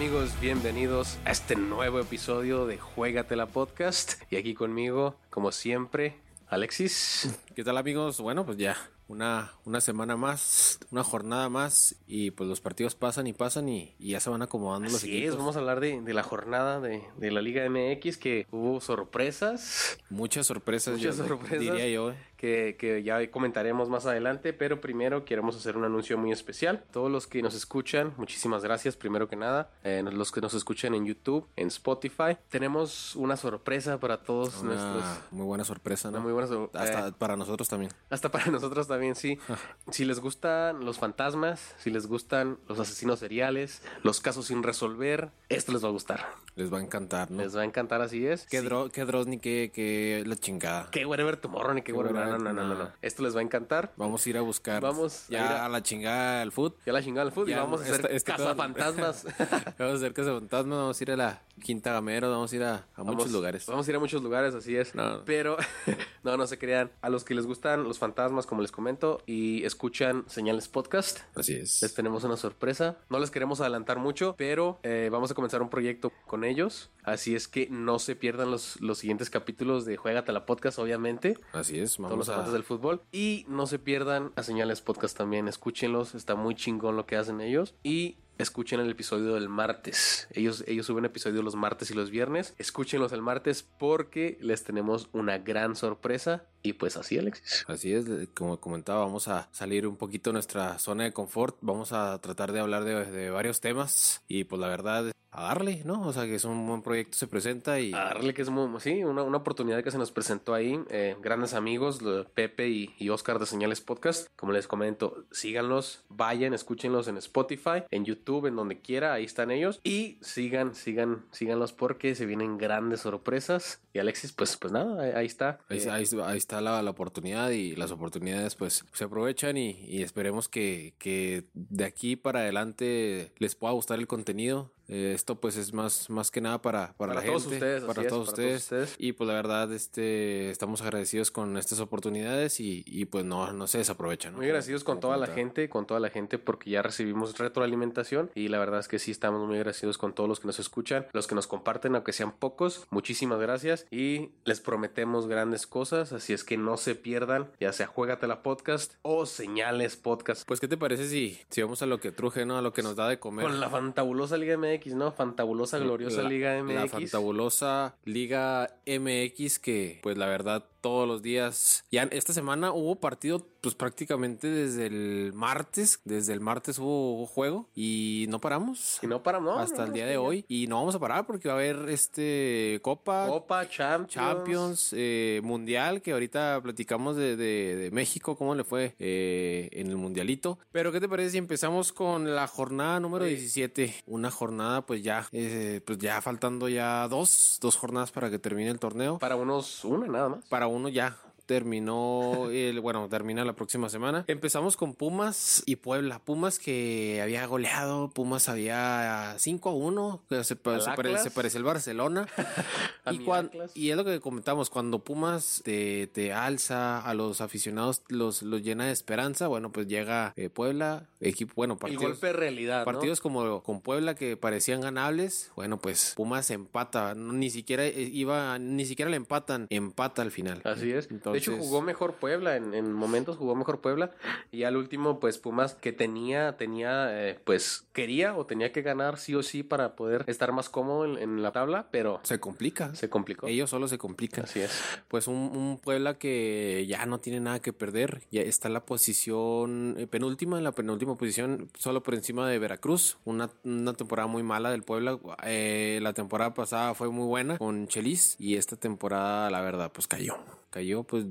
[0.00, 0.30] amigos?
[0.40, 4.14] Bienvenidos a este nuevo episodio de Juégatela Podcast.
[4.30, 6.16] Y aquí conmigo, como siempre,
[6.48, 7.38] Alexis.
[7.54, 8.18] ¿Qué tal amigos?
[8.18, 8.78] Bueno, pues ya
[9.08, 13.94] una, una semana más, una jornada más y pues los partidos pasan y pasan y,
[13.98, 15.28] y ya se van acomodando los equipos.
[15.34, 18.80] es, vamos a hablar de, de la jornada de, de la Liga MX que hubo
[18.80, 21.60] sorpresas, Muchas sorpresas, Muchas yo- sorpresas.
[21.60, 22.14] diría yo.
[22.40, 26.82] Que, que ya comentaremos más adelante, pero primero queremos hacer un anuncio muy especial.
[26.90, 29.68] Todos los que nos escuchan, muchísimas gracias primero que nada.
[29.84, 35.02] Eh, los que nos escuchan en YouTube, en Spotify, tenemos una sorpresa para todos nuestros...
[35.04, 36.24] Una muy buena sorpresa, Una ¿no?
[36.24, 37.92] muy buena sor- Hasta eh, para nosotros también.
[38.08, 39.38] Hasta para nosotros también, sí.
[39.90, 45.30] si les gustan los fantasmas, si les gustan los asesinos seriales, los casos sin resolver,
[45.50, 46.26] esto les va a gustar.
[46.56, 47.42] Les va a encantar, ¿no?
[47.42, 48.46] Les va a encantar, así es.
[48.46, 48.66] Qué, Sí.
[48.66, 50.88] Dro- qué Drosny, qué, qué la chingada.
[50.90, 52.29] Qué whatever tomorrow ni qué whatever.
[52.38, 52.88] No, no, no, no.
[53.02, 53.92] Esto les va a encantar.
[53.96, 54.82] Vamos a ir a buscar.
[54.82, 56.76] Vamos a ya ir a- la chingada al foot.
[56.86, 59.24] Ya la chingada el fútbol y Ya, vamos a hacer este- este todo- cazafantasmas.
[59.78, 62.86] vamos a hacer cazafantasmas, vamos a ir a la Quinta Gamero, vamos a ir a,
[62.96, 63.66] muchos lugares.
[63.66, 64.92] Vamos a ir a muchos lugares, así es.
[65.26, 65.56] Pero
[66.22, 66.90] no, no se crean.
[67.02, 71.54] A los que les gustan los fantasmas, como les comento, y escuchan Señales Podcast, Así
[71.54, 71.82] es.
[71.82, 72.96] les tenemos una sorpresa.
[73.10, 76.90] No les queremos adelantar mucho, pero eh, vamos a comenzar un proyecto con ellos.
[77.02, 81.38] Así es que no se pierdan los, los siguientes capítulos de Juégate la Podcast, obviamente.
[81.52, 81.98] Así es.
[81.98, 83.02] Vamos los amantes del fútbol.
[83.12, 85.48] Y no se pierdan a Señales Podcast también.
[85.48, 86.14] Escúchenlos.
[86.14, 87.74] Está muy chingón lo que hacen ellos.
[87.82, 90.28] Y escuchen el episodio del martes.
[90.32, 92.54] Ellos, ellos suben episodio los martes y los viernes.
[92.58, 96.44] Escúchenlos el martes porque les tenemos una gran sorpresa.
[96.62, 97.64] Y pues así, Alexis.
[97.68, 101.92] Así es, como comentaba, vamos a salir un poquito de nuestra zona de confort, vamos
[101.92, 106.02] a tratar de hablar de, de varios temas y pues la verdad, a darle, ¿no?
[106.08, 108.68] O sea que es un buen proyecto, se presenta y A darle que es muy,
[108.80, 110.80] sí, una, una oportunidad que se nos presentó ahí.
[110.90, 112.00] Eh, grandes amigos,
[112.34, 114.26] Pepe y, y Oscar de Señales Podcast.
[114.36, 119.50] Como les comento, síganlos, vayan, escúchenlos en Spotify, en YouTube, en donde quiera, ahí están
[119.50, 119.80] ellos.
[119.84, 123.80] Y sigan, sigan, síganlos porque se vienen grandes sorpresas.
[123.92, 125.60] Y Alexis, pues, pues nada, ahí, ahí está.
[125.68, 129.70] ahí, Eh, ahí- ahí está la, la oportunidad y las oportunidades pues se aprovechan y,
[129.86, 134.72] y esperemos que, que de aquí para adelante les pueda gustar el contenido.
[134.90, 137.84] Eh, esto pues es más, más que nada para, para, Para la todos gente, ustedes,
[137.84, 138.62] para, así es, todos para todos ustedes.
[138.62, 138.94] ustedes.
[138.98, 143.66] Y pues la verdad este estamos agradecidos con estas oportunidades y, y pues no, no
[143.66, 144.32] se desaprovechan.
[144.32, 144.38] ¿no?
[144.38, 148.48] Muy agradecidos con toda la gente, con toda la gente, porque ya recibimos retroalimentación y
[148.48, 151.26] la verdad es que sí estamos muy agradecidos con todos los que nos escuchan, los
[151.26, 152.86] que nos comparten, aunque sean pocos.
[152.90, 157.86] Muchísimas gracias y les prometemos grandes cosas, así es que no se pierdan, ya sea
[157.86, 160.46] Juégatela Podcast o Señales Podcast.
[160.46, 162.58] Pues, ¿qué te parece si, si vamos a lo que truje, ¿no?
[162.58, 163.44] A lo que nos da de comer.
[163.46, 165.12] Con la fantabulosa Liga MX, ¿no?
[165.12, 166.90] Fantabulosa, gloriosa La- Liga La MX.
[166.90, 171.84] fantabulosa Liga MX que, pues la verdad, todos los días.
[171.90, 176.00] Ya esta semana hubo partido, pues prácticamente desde el martes.
[176.04, 178.98] Desde el martes hubo juego y no paramos.
[179.02, 179.58] y no para, no.
[179.58, 180.22] hasta no, el día no, de no.
[180.22, 180.44] hoy.
[180.48, 183.26] Y no vamos a parar porque va a haber este Copa.
[183.28, 184.10] Copa, Champions.
[184.12, 189.88] Champions, eh, Mundial, que ahorita platicamos de, de- de México, cómo le fue eh, en
[189.88, 190.58] el Mundialito.
[190.72, 193.30] Pero, ¿qué te parece si empezamos con la jornada número Sí.
[193.30, 193.94] 17?
[194.06, 198.70] Una jornada, pues ya, eh, pues ya faltando ya dos, dos jornadas para que termine
[198.70, 199.18] el torneo.
[199.18, 200.44] Para unos, una nada más.
[200.48, 201.14] Para uno ya.
[201.54, 204.24] Terminó el, bueno, termina la próxima semana.
[204.28, 206.20] Empezamos con Pumas y Puebla.
[206.20, 211.58] Pumas que había goleado, Pumas había 5 a 1, que se, se, pare- se parecía
[211.58, 212.28] el Barcelona.
[213.10, 218.42] Y, cuan- es lo que comentamos, cuando Pumas te, te alza a los aficionados, los,
[218.42, 222.32] los llena de esperanza, bueno, pues llega eh, Puebla, equipo, bueno, El partidos, golpe de
[222.34, 222.80] realidad.
[222.80, 222.84] ¿no?
[222.84, 228.58] partidos como con Puebla que parecían ganables, bueno, pues Pumas empata, ni siquiera eh, iba,
[228.60, 230.60] ni siquiera le empatan, empata al final.
[230.64, 231.08] Así es.
[231.10, 232.56] Entonces, hecho, jugó mejor Puebla.
[232.56, 234.12] En, en momentos jugó mejor Puebla.
[234.50, 239.18] Y al último, pues Pumas que tenía, tenía, eh, pues quería o tenía que ganar
[239.18, 242.94] sí o sí para poder estar más cómodo en, en la tabla, pero se complica.
[242.94, 243.46] se complicó.
[243.46, 244.44] Ellos solo se complican.
[244.44, 244.70] Así es.
[245.08, 248.22] Pues un, un Puebla que ya no tiene nada que perder.
[248.30, 252.58] Ya está en la posición eh, penúltima, en la penúltima posición, solo por encima de
[252.58, 253.18] Veracruz.
[253.24, 255.18] Una, una temporada muy mala del Puebla.
[255.44, 258.36] Eh, la temporada pasada fue muy buena con Chelis.
[258.38, 260.36] Y esta temporada, la verdad, pues cayó.
[260.70, 261.26] Cayó, pues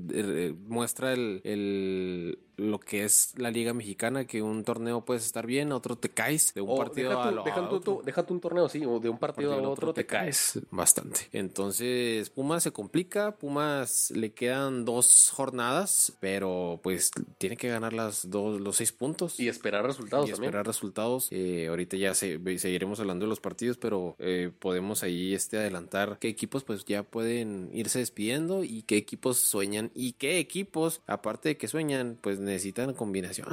[0.68, 5.72] muestra el, el- lo que es la Liga Mexicana, que un torneo puedes estar bien,
[5.72, 8.02] otro te caes de un O partido deja, a lo- deja a tu- otro tu-
[8.04, 10.58] deja tu un torneo, sí, o de un partido, partido a otro te caes.
[10.70, 11.28] bastante.
[11.32, 18.30] Entonces, Pumas se complica, Pumas le quedan dos jornadas, pero pues tiene que ganar las
[18.30, 19.38] dos, los seis puntos.
[19.38, 20.48] Y esperar resultados y también.
[20.50, 21.28] esperar resultados.
[21.30, 26.18] Eh, ahorita ya se, seguiremos hablando de los partidos, pero eh, podemos ahí este adelantar
[26.20, 31.50] qué equipos pues ya pueden irse despidiendo y qué equipos sueñan y qué equipos, aparte
[31.50, 33.48] de que sueñan, pues necesitan combinación.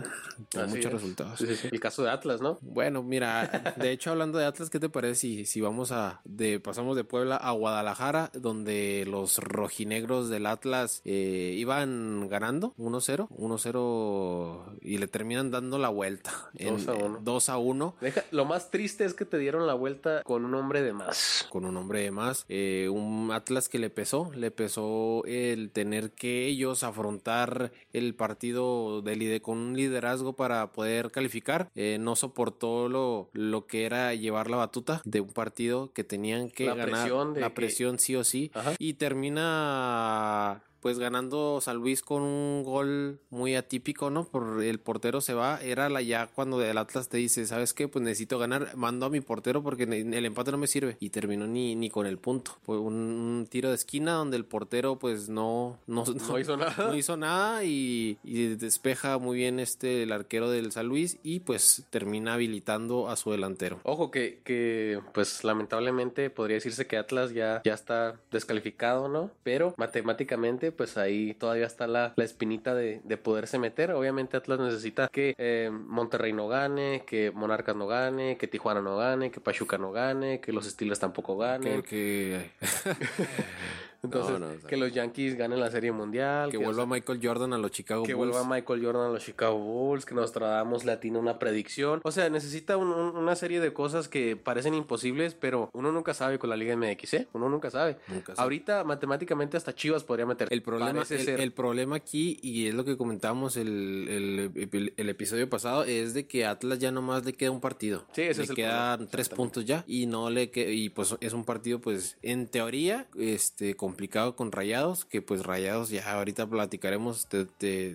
[0.68, 1.42] muchos resultados.
[1.42, 2.58] El caso de Atlas, ¿no?
[2.62, 6.22] Bueno, mira, de hecho, hablando de Atlas, ¿qué te parece si, si vamos a.
[6.26, 13.30] de pasamos de Puebla a Guadalajara, donde los rojinegros del Atlas eh, iban ganando 1-0,
[13.30, 16.50] 1-0 y le terminan dando la vuelta.
[16.54, 17.20] 2 a 1.
[17.22, 17.96] 2 a 1.
[18.32, 21.48] lo más triste es que te dieron la vuelta con un hombre de más.
[21.50, 22.46] Con un hombre de más.
[22.50, 28.87] Eh, un Atlas que le pesó, le pesó el tener que ellos afrontar el partido
[29.02, 31.70] de, con un liderazgo para poder calificar.
[31.76, 36.50] Eh, no soportó lo, lo que era llevar la batuta de un partido que tenían
[36.50, 37.10] que ganar.
[37.36, 38.52] la presión sí o sí.
[38.80, 44.24] Y termina pues ganando San Luis con un gol muy atípico, ¿no?
[44.24, 47.90] Por el portero se va, era la ya cuando el Atlas te dice, ¿sabes qué?
[47.90, 51.46] Pues necesito ganar, mando a mi portero porque el empate no me sirve y terminó
[51.46, 52.54] ni, ni con el punto.
[52.66, 56.88] Fue un, tiro de esquina donde el portero pues no no, no, hizo nada.
[56.88, 61.42] No hizo nada y, y, despeja muy bien este el arquero del San Luis y
[61.42, 63.82] pues termina habilitando a su delantero.
[63.84, 69.32] Ojo que, que pues lamentablemente podría decirse que Atlas ya, ya está descalificado, ¿no?
[69.44, 73.92] Pero matemáticamente pues ahí todavía está la, espinita de, poderse meter.
[73.92, 78.96] Obviamente Atlas necesita que eh, Monterrey no gane, que Monarcas no gane, que Tijuana no
[78.96, 81.82] gane, que Pachuca no gane, que los Steelers tampoco ganen.
[81.82, 82.52] Que,
[84.16, 86.50] Entonces, que los Yankees ganen la Serie Mundial.
[86.50, 88.08] Que, vuelva Michael Jordan a los Chicago Bulls.
[88.08, 90.06] Que vuelva Michael Jordan a los Chicago Bulls.
[90.06, 92.02] Que Nostradamus le atine una predicción.
[92.04, 96.50] O sea, necesita una serie de cosas que parecen imposibles, pero uno nunca sabe con
[96.50, 97.28] la Liga MX, ¿eh?
[97.34, 97.98] Uno nunca sabe.
[98.38, 100.48] Ahorita, matemáticamente, hasta Chivas podría meter.
[100.52, 104.52] El problema, el, problema aquí, y es lo que comentábamos el,
[104.98, 108.06] el, episodio pasado, es de que Atlas ya nomás le queda un partido.
[108.14, 109.84] Sí, ese le es el quedan tres puntos ya.
[109.88, 115.06] Y no le y pues es un partido, pues, en teoría, este, complicado con Rayados,
[115.06, 117.28] que pues Rayados ya ahorita platicaremos,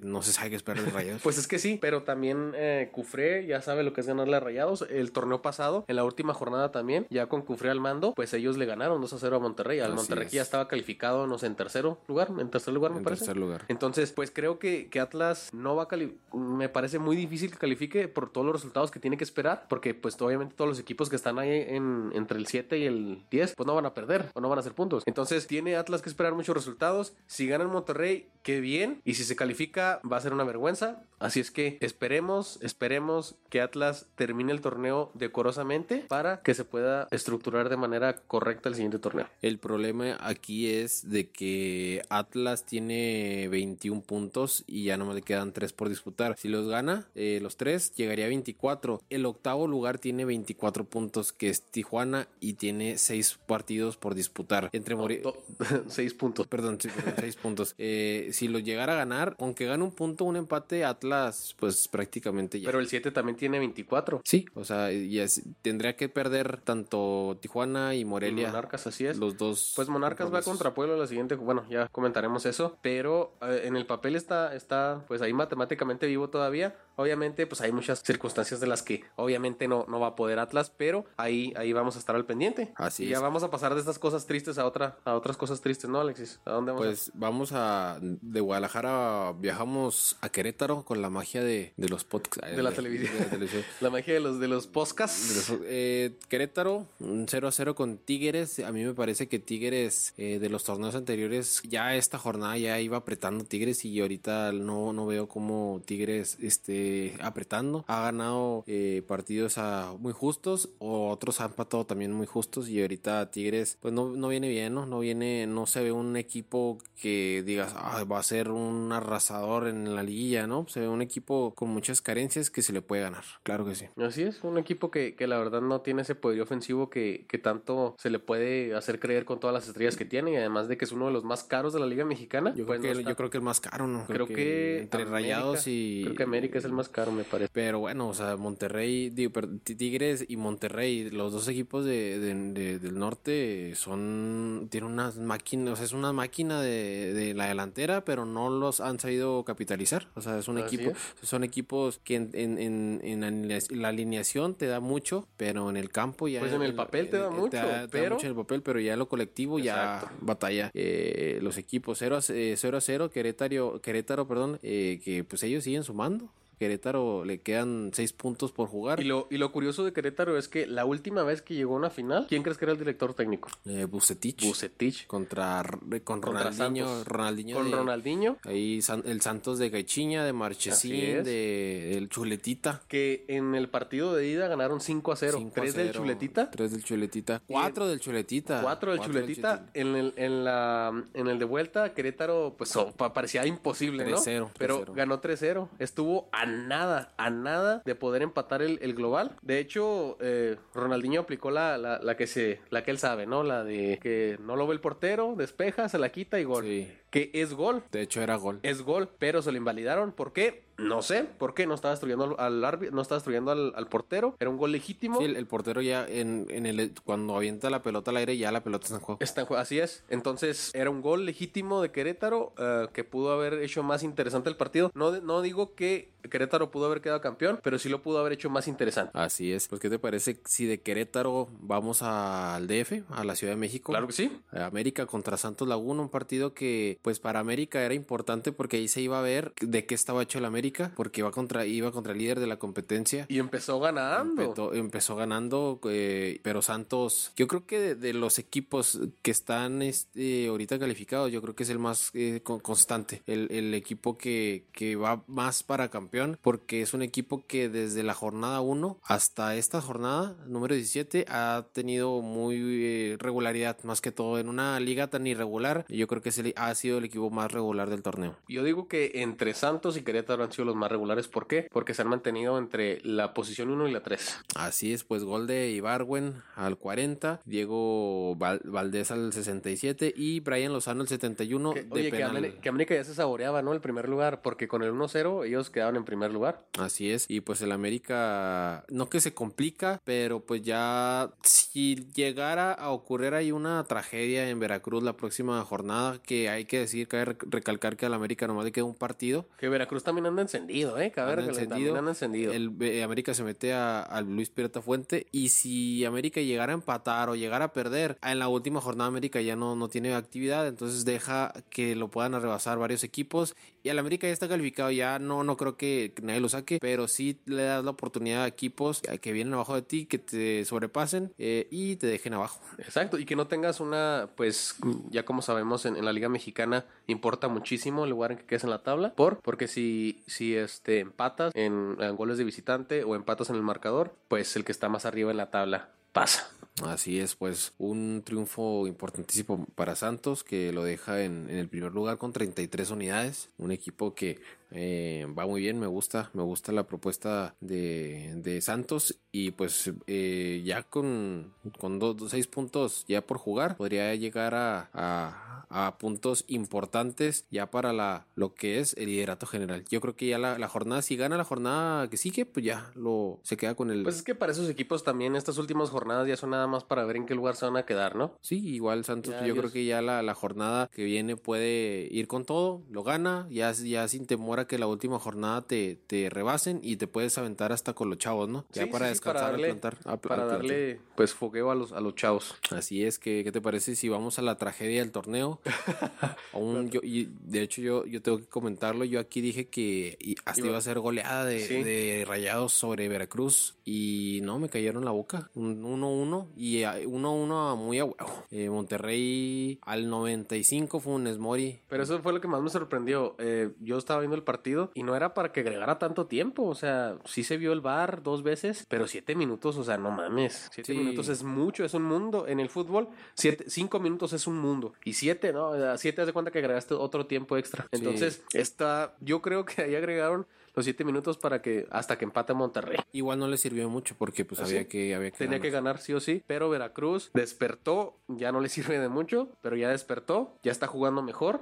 [0.03, 1.23] no se sabe qué esperar de Rayados.
[1.23, 4.41] pues es que sí, pero también eh, Cufré ya sabe lo que es ganarle a
[4.41, 4.85] Rayados.
[4.91, 8.57] El torneo pasado, en la última jornada también, ya con Cufré al mando, pues ellos
[8.57, 9.79] le ganaron 2 a 0 a Monterrey.
[9.79, 13.05] Al Monterrey ya estaba calificado, no sé, en tercero lugar, en tercer lugar me en
[13.05, 13.21] parece.
[13.27, 13.65] tercer lugar.
[13.69, 17.59] Entonces, pues creo que, que Atlas no va a calificar, me parece muy difícil que
[17.59, 21.09] califique por todos los resultados que tiene que esperar, porque pues obviamente todos los equipos
[21.09, 24.31] que están ahí en, entre el 7 y el 10, pues no van a perder
[24.35, 25.05] o no van a hacer puntos.
[25.07, 27.15] Entonces, tiene Atlas que esperar muchos resultados.
[27.27, 29.01] Si gana el Monterrey, qué bien.
[29.05, 31.05] Y si se califica, va a ser una vergüenza.
[31.23, 37.07] Así es que esperemos, esperemos que Atlas termine el torneo decorosamente para que se pueda
[37.13, 39.29] estructurar de manera correcta el siguiente torneo.
[39.41, 45.53] El problema aquí es de que Atlas tiene 21 puntos y ya no le quedan
[45.53, 46.37] 3 por disputar.
[46.37, 49.01] Si los gana, eh, los 3 llegaría a 24.
[49.09, 54.71] El octavo lugar tiene 24 puntos, que es Tijuana, y tiene 6 partidos por disputar.
[54.73, 55.23] Entre Mori
[55.87, 56.49] 6 puntos.
[56.49, 56.89] Perdón, sí,
[57.21, 57.77] 6 puntos.
[57.85, 62.61] Eh, si lo llegara a ganar, aunque gane un punto, un empate, Atlas, pues prácticamente
[62.61, 62.67] ya.
[62.67, 64.23] Pero el 7 también tiene 24.
[64.25, 65.25] Sí, o sea, ya
[65.63, 68.49] tendría que perder tanto Tijuana y Morelia.
[68.49, 69.17] Monarcas, así es.
[69.19, 69.73] Los dos.
[69.77, 71.35] Pues Monarcas va contra Pueblo la siguiente.
[71.35, 72.79] Bueno, ya comentaremos eso.
[72.83, 76.77] Pero eh, en el papel está, está, pues ahí matemáticamente vivo todavía.
[76.97, 80.71] Obviamente, pues hay muchas circunstancias de las que obviamente no, no va a poder Atlas,
[80.77, 82.73] pero ahí, ahí vamos a estar al pendiente.
[82.77, 85.61] Así y Ya vamos a pasar de estas cosas tristes a otra, a otras cosas
[85.61, 86.41] tristes, ¿no, Alexis?
[86.45, 86.87] ¿A dónde vamos?
[86.87, 92.57] Pues vamos a de Guadalajara viajamos a Querétaro con la magia de, de los podcasts.
[92.57, 93.13] De, la televisión.
[93.81, 95.53] la magia de los de los podcasts.
[95.65, 98.61] Eh, Querétaro, 0 a 0 con Tigres.
[98.61, 102.81] A mí me parece que Tigres eh, de los torneos anteriores, ya esta jornada ya
[102.81, 107.85] iba apretando Tigres y ahorita no, no veo cómo Tigres esté apretando.
[107.89, 112.81] Ha ganado eh, partidos a muy justos o otros han empatado también muy justos y
[112.81, 114.87] ahorita Tigres pues no, no viene bien, ¿no?
[114.87, 117.75] No viene, no se ve un equipo que digas,
[118.13, 120.67] va a ser un arrasador en la liguilla, ¿no?
[120.69, 123.87] Se ve un equipo con muchas carencias que se le puede ganar, claro que sí.
[123.97, 127.39] Así es, un equipo que, que la verdad no tiene ese poder ofensivo que, que,
[127.39, 130.77] tanto se le puede hacer creer con todas las estrellas que tiene y además de
[130.77, 132.51] que es uno de los más caros de la liga mexicana.
[132.51, 134.07] Yo, creo, pues que, yo creo que el más caro, ¿no?
[134.07, 136.03] Creo, que, entre Rayados y...
[136.05, 137.51] Creo que América es el más caro, me parece.
[137.53, 139.33] Pero bueno, o sea, Monterrey, digo,
[139.65, 145.85] Tigres y Monterrey, los dos equipos de, del norte son, tienen unas máquinas, o sea,
[145.85, 150.09] es una máquina de, de la delantera, pero no los han sabido capitalizar.
[150.15, 150.93] O sea, es un equipo,
[151.23, 156.29] son equipos que en, en, en, la alineación te da mucho, pero en el campo
[156.29, 156.41] ya.
[156.41, 158.15] Pues en el papel te da mucho, te da, pero...
[158.15, 160.71] mucho en el papel, pero ya lo colectivo ya batalla.
[160.75, 165.43] Eh, los equipos 0 a 0, 0 a 0 Querétaro, Querétaro, perdón, eh, que pues
[165.43, 166.31] ellos siguen sumando
[166.63, 169.01] Querétaro le quedan seis puntos por jugar.
[169.01, 171.79] Y lo, y lo curioso de Querétaro es que la última vez que llegó a
[171.79, 173.49] una final, ¿quién crees que era el director técnico?
[173.65, 174.45] Eh, Bucetich.
[174.47, 175.07] Bucetich.
[175.09, 175.65] Contra,
[176.05, 176.87] con Contra Ronaldinho.
[176.87, 177.07] Santos.
[177.09, 178.37] Ronaldinho Con de- Ronaldinho.
[178.45, 181.25] Ahí San- el Santos de Gaichiña, de Marchesín, es.
[181.25, 182.83] de el Chuletita.
[182.87, 185.39] Que en el partido de ida ganaron 5 a 0.
[185.39, 186.51] 5 a 3 del 0, Chuletita.
[186.51, 187.43] Tres del Chuletita.
[187.47, 188.61] Cuatro del Chuletita.
[188.63, 189.67] 4 del Cuatro Chuletita.
[189.75, 194.17] En el, en, la, en el de vuelta, Querétaro, pues oh, pa- parecía imposible, ¿no?
[194.19, 194.95] 3-0, Pero 3-0.
[194.95, 195.69] ganó 3-0.
[195.79, 199.37] Estuvo a nada, a nada de poder empatar el, el global.
[199.43, 203.43] De hecho, eh, Ronaldinho aplicó la, la, la que se, la que él sabe, ¿no?
[203.43, 206.65] La de que no lo ve el portero, despeja, se la quita y gol.
[206.65, 206.93] Sí.
[207.11, 207.83] Que es gol.
[207.93, 208.59] De hecho, era gol.
[208.63, 210.13] Es gol, pero se lo invalidaron.
[210.13, 210.65] ¿Por qué?
[210.79, 211.25] No sé.
[211.25, 211.67] ¿Por qué?
[211.67, 214.35] No estaba destruyendo al, árbitro, no estaba destruyendo al, al portero.
[214.41, 215.19] Era un gol legítimo.
[215.19, 218.51] Sí, el, el portero ya en, en el cuando avienta la pelota al aire, ya
[218.51, 219.19] la pelota está en juego.
[219.21, 220.05] Está en juego, así es.
[220.09, 224.57] Entonces, era un gol legítimo de Querétaro eh, que pudo haber hecho más interesante el
[224.57, 224.91] partido.
[224.95, 228.51] No, no digo que Querétaro pudo haber quedado campeón, pero sí lo pudo haber hecho
[228.51, 229.11] más interesante.
[229.15, 229.69] Así es.
[229.69, 233.93] Pues, ¿qué te parece si de Querétaro vamos al DF, a la Ciudad de México?
[233.93, 234.31] Claro que sí.
[234.53, 239.01] América contra Santos Laguna, un partido que pues para América era importante porque ahí se
[239.01, 242.19] iba a ver de qué estaba hecho el América, porque iba contra, iba contra el
[242.19, 243.27] líder de la competencia.
[243.29, 244.43] Y empezó ganando.
[244.43, 249.83] Empezó, empezó ganando, eh, pero Santos, yo creo que de, de los equipos que están
[249.83, 254.17] este, ahorita calificados, yo creo que es el más eh, con- constante, el, el equipo
[254.17, 256.12] que, que va más para campeón,
[256.43, 261.65] porque es un equipo que desde la jornada 1 hasta esta jornada, número 17, ha
[261.73, 266.29] tenido muy eh, regularidad, más que todo en una liga tan irregular, yo creo que
[266.29, 268.37] es el- ha sido el equipo más regular del torneo.
[268.47, 271.29] Yo digo que entre Santos y Querétaro han sido los más regulares.
[271.29, 271.67] ¿Por qué?
[271.73, 274.39] Porque se han mantenido entre la posición 1 y la 3.
[274.55, 280.73] Así es, pues gol de Ibarwen al 40, Diego Val- Valdés al 67 y Brian
[280.73, 282.37] Lozano al 71 Que- de oye, que, penal.
[282.37, 283.73] Ameri- que América ya se saboreaba, ¿no?
[283.73, 286.67] El primer lugar, porque con el 1-0 ellos quedaban en primer lugar.
[286.79, 292.73] Así es, y pues el América no que se complica, pero pues ya si llegara
[292.73, 297.25] a ocurrir ahí una tragedia en Veracruz la próxima jornada, que hay que decir, que
[297.25, 301.11] recalcar que al América nomás le queda un partido, Que Veracruz también anda encendido, ¿eh?
[301.11, 301.97] Cabe Anda encendido.
[301.97, 302.53] anda encendido.
[302.53, 306.75] El eh, América se mete a, al Luis Pirata Fuente y si América llegara a
[306.75, 310.67] empatar o llegara a perder, en la última jornada América ya no, no tiene actividad,
[310.67, 315.19] entonces deja que lo puedan rebasar varios equipos y al América ya está calificado, ya
[315.19, 319.03] no, no creo que nadie lo saque, pero sí le das la oportunidad a equipos
[319.21, 322.61] que vienen abajo de ti, que te sobrepasen eh, y te dejen abajo.
[322.79, 324.77] Exacto, y que no tengas una, pues
[325.11, 328.71] ya como sabemos en, la Liga Mexicana importa muchísimo el lugar en que quedes en
[328.71, 333.57] la tabla, por porque si, si este, empatas en goles de visitante o empatas en
[333.57, 336.51] el marcador, pues el que está más arriba en la tabla pasa.
[336.81, 341.93] Así es, pues un triunfo importantísimo para Santos que lo deja en, en el primer
[341.93, 343.51] lugar con 33 unidades.
[343.59, 344.41] Un equipo que
[344.73, 349.91] eh, va muy bien, me gusta, me gusta la propuesta de, de Santos y pues
[350.07, 355.49] eh, ya con, con dos, dos- seis puntos ya por jugar podría llegar a, a-
[355.75, 359.85] a puntos importantes ya para la, lo que es el liderato general.
[359.89, 362.91] Yo creo que ya la, la jornada, si gana la jornada que sigue, pues ya
[362.95, 364.03] lo se queda con el...
[364.03, 367.05] Pues es que para esos equipos también estas últimas jornadas ya son nada más para
[367.05, 368.37] ver en qué lugar se van a quedar, ¿no?
[368.43, 372.27] Sí, igual Santos, Ya, yo creo que ya la, la jornada que viene puede ir
[372.29, 376.29] con todo, lo gana, ya, ya sin temor a que la última jornada te, te
[376.31, 378.65] rebasen y te puedes aventar hasta con los chavos, ¿no?
[378.73, 380.21] Ya Sí, para sí, para descansar al darle- plantar.
[380.21, 382.55] Para darle pues fogueo a los, a los chavos.
[382.71, 385.61] Así es, que, ¿qué te parece si vamos a la tragedia del torneo?
[386.53, 390.67] Aún yo, y de hecho yo, yo tengo que comentarlo, yo aquí dije que hasta
[390.67, 391.83] Iba- a ser goleada de, Sí.
[391.83, 397.77] de rayados sobre Veracruz y no, me cayeron la boca, un 1-1 y a- 1-1
[397.77, 398.17] muy a huevo.
[398.51, 401.81] Eh, Monterrey al 95 fue un Mori.
[401.89, 403.35] Pero eso fue lo que más me sorprendió.
[403.39, 404.52] Eh, yo estaba viendo el partido
[404.95, 406.65] y no era para que agregara tanto tiempo.
[406.65, 410.11] O sea, sí se vio el bar dos veces, pero siete minutos, o sea, no
[410.11, 410.69] mames.
[410.73, 410.99] Siete Sí.
[410.99, 412.47] minutos es mucho, es un mundo.
[412.47, 414.93] En el fútbol, siete, cinco minutos es un mundo.
[415.05, 415.69] Y siete, ¿no?
[415.71, 417.85] O sea, siete, haz de cuenta que agregaste otro tiempo extra.
[417.85, 417.99] Sí.
[417.99, 422.55] Entonces, esta, yo creo que ahí agregaron los siete minutos para que hasta que empate
[422.55, 422.99] Monterrey.
[423.13, 425.97] Igual no le sirvió mucho porque pues ¿Ah, había que había que Tenía que ganar.
[425.97, 429.91] ganar sí o sí, pero Veracruz despertó, ya no le sirve de mucho, pero ya
[429.91, 431.61] despertó, ya está jugando mejor,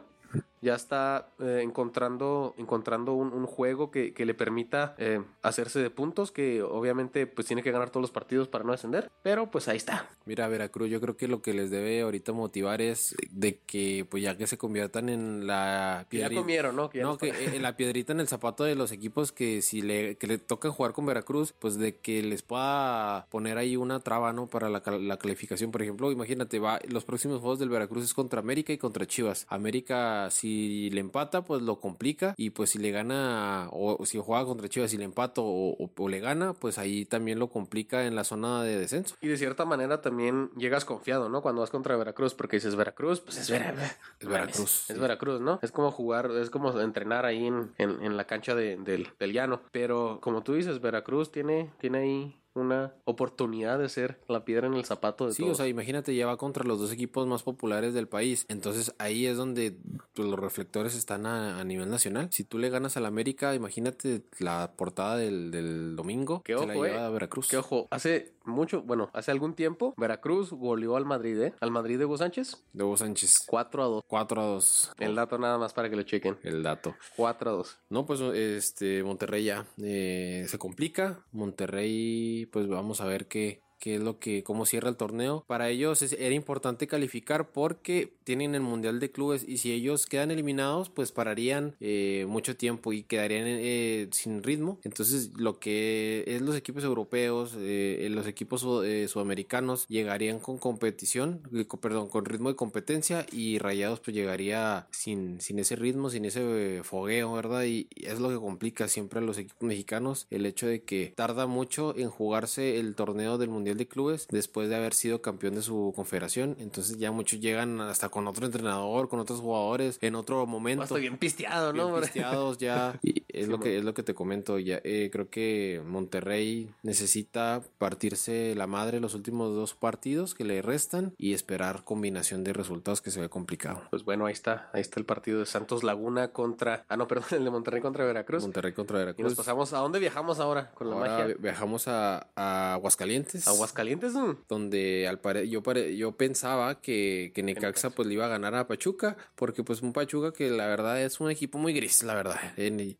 [0.62, 5.90] ya está eh, encontrando, encontrando un, un juego que, que le permita eh, hacerse de
[5.90, 9.68] puntos, que obviamente pues tiene que ganar todos los partidos para no descender, pero pues
[9.68, 10.08] ahí está.
[10.26, 14.22] Mira, Veracruz, yo creo que lo que les debe ahorita motivar es de que pues
[14.22, 16.90] ya que se conviertan en la Que ya piedrita- comieron, ¿no?
[16.90, 19.80] Que ya no, que eh, la piedrita en el zapato de los equipos que si
[19.82, 24.00] le, que le tocan jugar con Veracruz, pues de que les pueda poner ahí una
[24.00, 24.46] traba, ¿no?
[24.46, 25.70] Para la, la calificación.
[25.70, 29.46] Por ejemplo, imagínate, va, los próximos juegos del Veracruz es contra América y contra Chivas.
[29.48, 32.34] América, si si le empata, pues lo complica.
[32.36, 36.20] Y pues si le gana, o si juega contra Chivas y le empata o, le
[36.20, 39.14] gana, pues ahí también lo complica en la zona de descenso.
[39.20, 41.42] Y de cierta manera también llegas confiado, ¿no?
[41.42, 44.90] Cuando vas contra Veracruz, porque dices Veracruz, pues es, Veracruz.
[44.90, 45.58] Es Veracruz, ¿no?
[45.62, 49.60] Es como jugar, es como entrenar ahí en, en, la cancha de, del, del llano.
[49.70, 54.74] Pero como tú dices, Veracruz tiene, tiene ahí una oportunidad de ser la piedra en
[54.74, 57.94] el zapato de Sí, o sea, imagínate, ya va contra los dos equipos más populares
[57.94, 58.46] del país.
[58.48, 59.76] Entonces ahí es donde
[60.14, 62.28] pues, los reflectores están a, nivel nacional.
[62.32, 66.42] Si tú le ganas al América, imagínate la portada del, del domingo.
[66.42, 66.98] ¿Qué ojo, la lleva eh.
[66.98, 67.48] a Veracruz.
[67.48, 71.54] Qué ojo, hace mucho, bueno, hace algún tiempo, Veracruz goleó al Madrid, ¿eh?
[71.60, 72.62] Al Madrid de Hugo Sánchez.
[72.72, 73.44] De Hugo Sánchez.
[73.46, 74.04] 4 a 2.
[74.06, 74.92] 4 a 2.
[74.98, 76.38] El dato nada más para que lo chequen.
[76.42, 76.94] El dato.
[77.16, 77.78] 4 a 2.
[77.90, 81.24] No, pues este Monterrey ya eh, se complica.
[81.32, 85.44] Monterrey, pues vamos a ver qué, que es lo que, cómo cierra el torneo.
[85.46, 90.30] Para ellos era importante calificar porque tienen el Mundial de Clubes y si ellos quedan
[90.30, 94.78] eliminados, pues pararían eh, mucho tiempo y quedarían eh, sin ritmo.
[94.84, 101.40] Entonces, lo que es los equipos europeos, eh, los equipos sudamericanos llegarían con competición,
[101.80, 106.82] perdón, con ritmo de competencia y Rayados pues llegaría sin, sin ese ritmo, sin ese
[106.84, 107.64] fogueo, ¿verdad?
[107.64, 111.46] Y es lo que complica siempre a los equipos mexicanos el hecho de que tarda
[111.46, 115.62] mucho en jugarse el torneo del Mundial de Clubes después de haber sido campeón de
[115.62, 116.56] su confederación.
[116.60, 120.94] Entonces ya muchos llegan hasta con otro entrenador, con otros jugadores en otro momento.
[120.94, 121.88] Bien pisteado, ¿no?
[121.88, 122.98] Bien pisteados ya.
[123.02, 124.58] Y es lo que es lo que te comento.
[124.58, 130.62] Ya eh, creo que Monterrey necesita partirse la madre los últimos dos partidos que le
[130.62, 133.82] restan y esperar combinación de resultados que se ve complicado.
[133.90, 137.26] Pues bueno, ahí está, ahí está el partido de Santos Laguna contra, ah no, perdón,
[137.32, 138.42] el de Monterrey contra Veracruz.
[138.42, 139.20] Monterrey contra Veracruz.
[139.20, 141.36] Y nos pasamos, ¿a dónde viajamos ahora con la magia?
[141.38, 143.46] Viajamos a, a Aguascalientes.
[143.46, 144.12] Aguascalientes,
[144.48, 145.62] donde al pare yo
[145.96, 149.92] yo pensaba que, que Necaxa pues le iba a ganar a Pachuca, porque pues un
[149.92, 152.40] Pachuca que la verdad es un equipo muy gris, la verdad.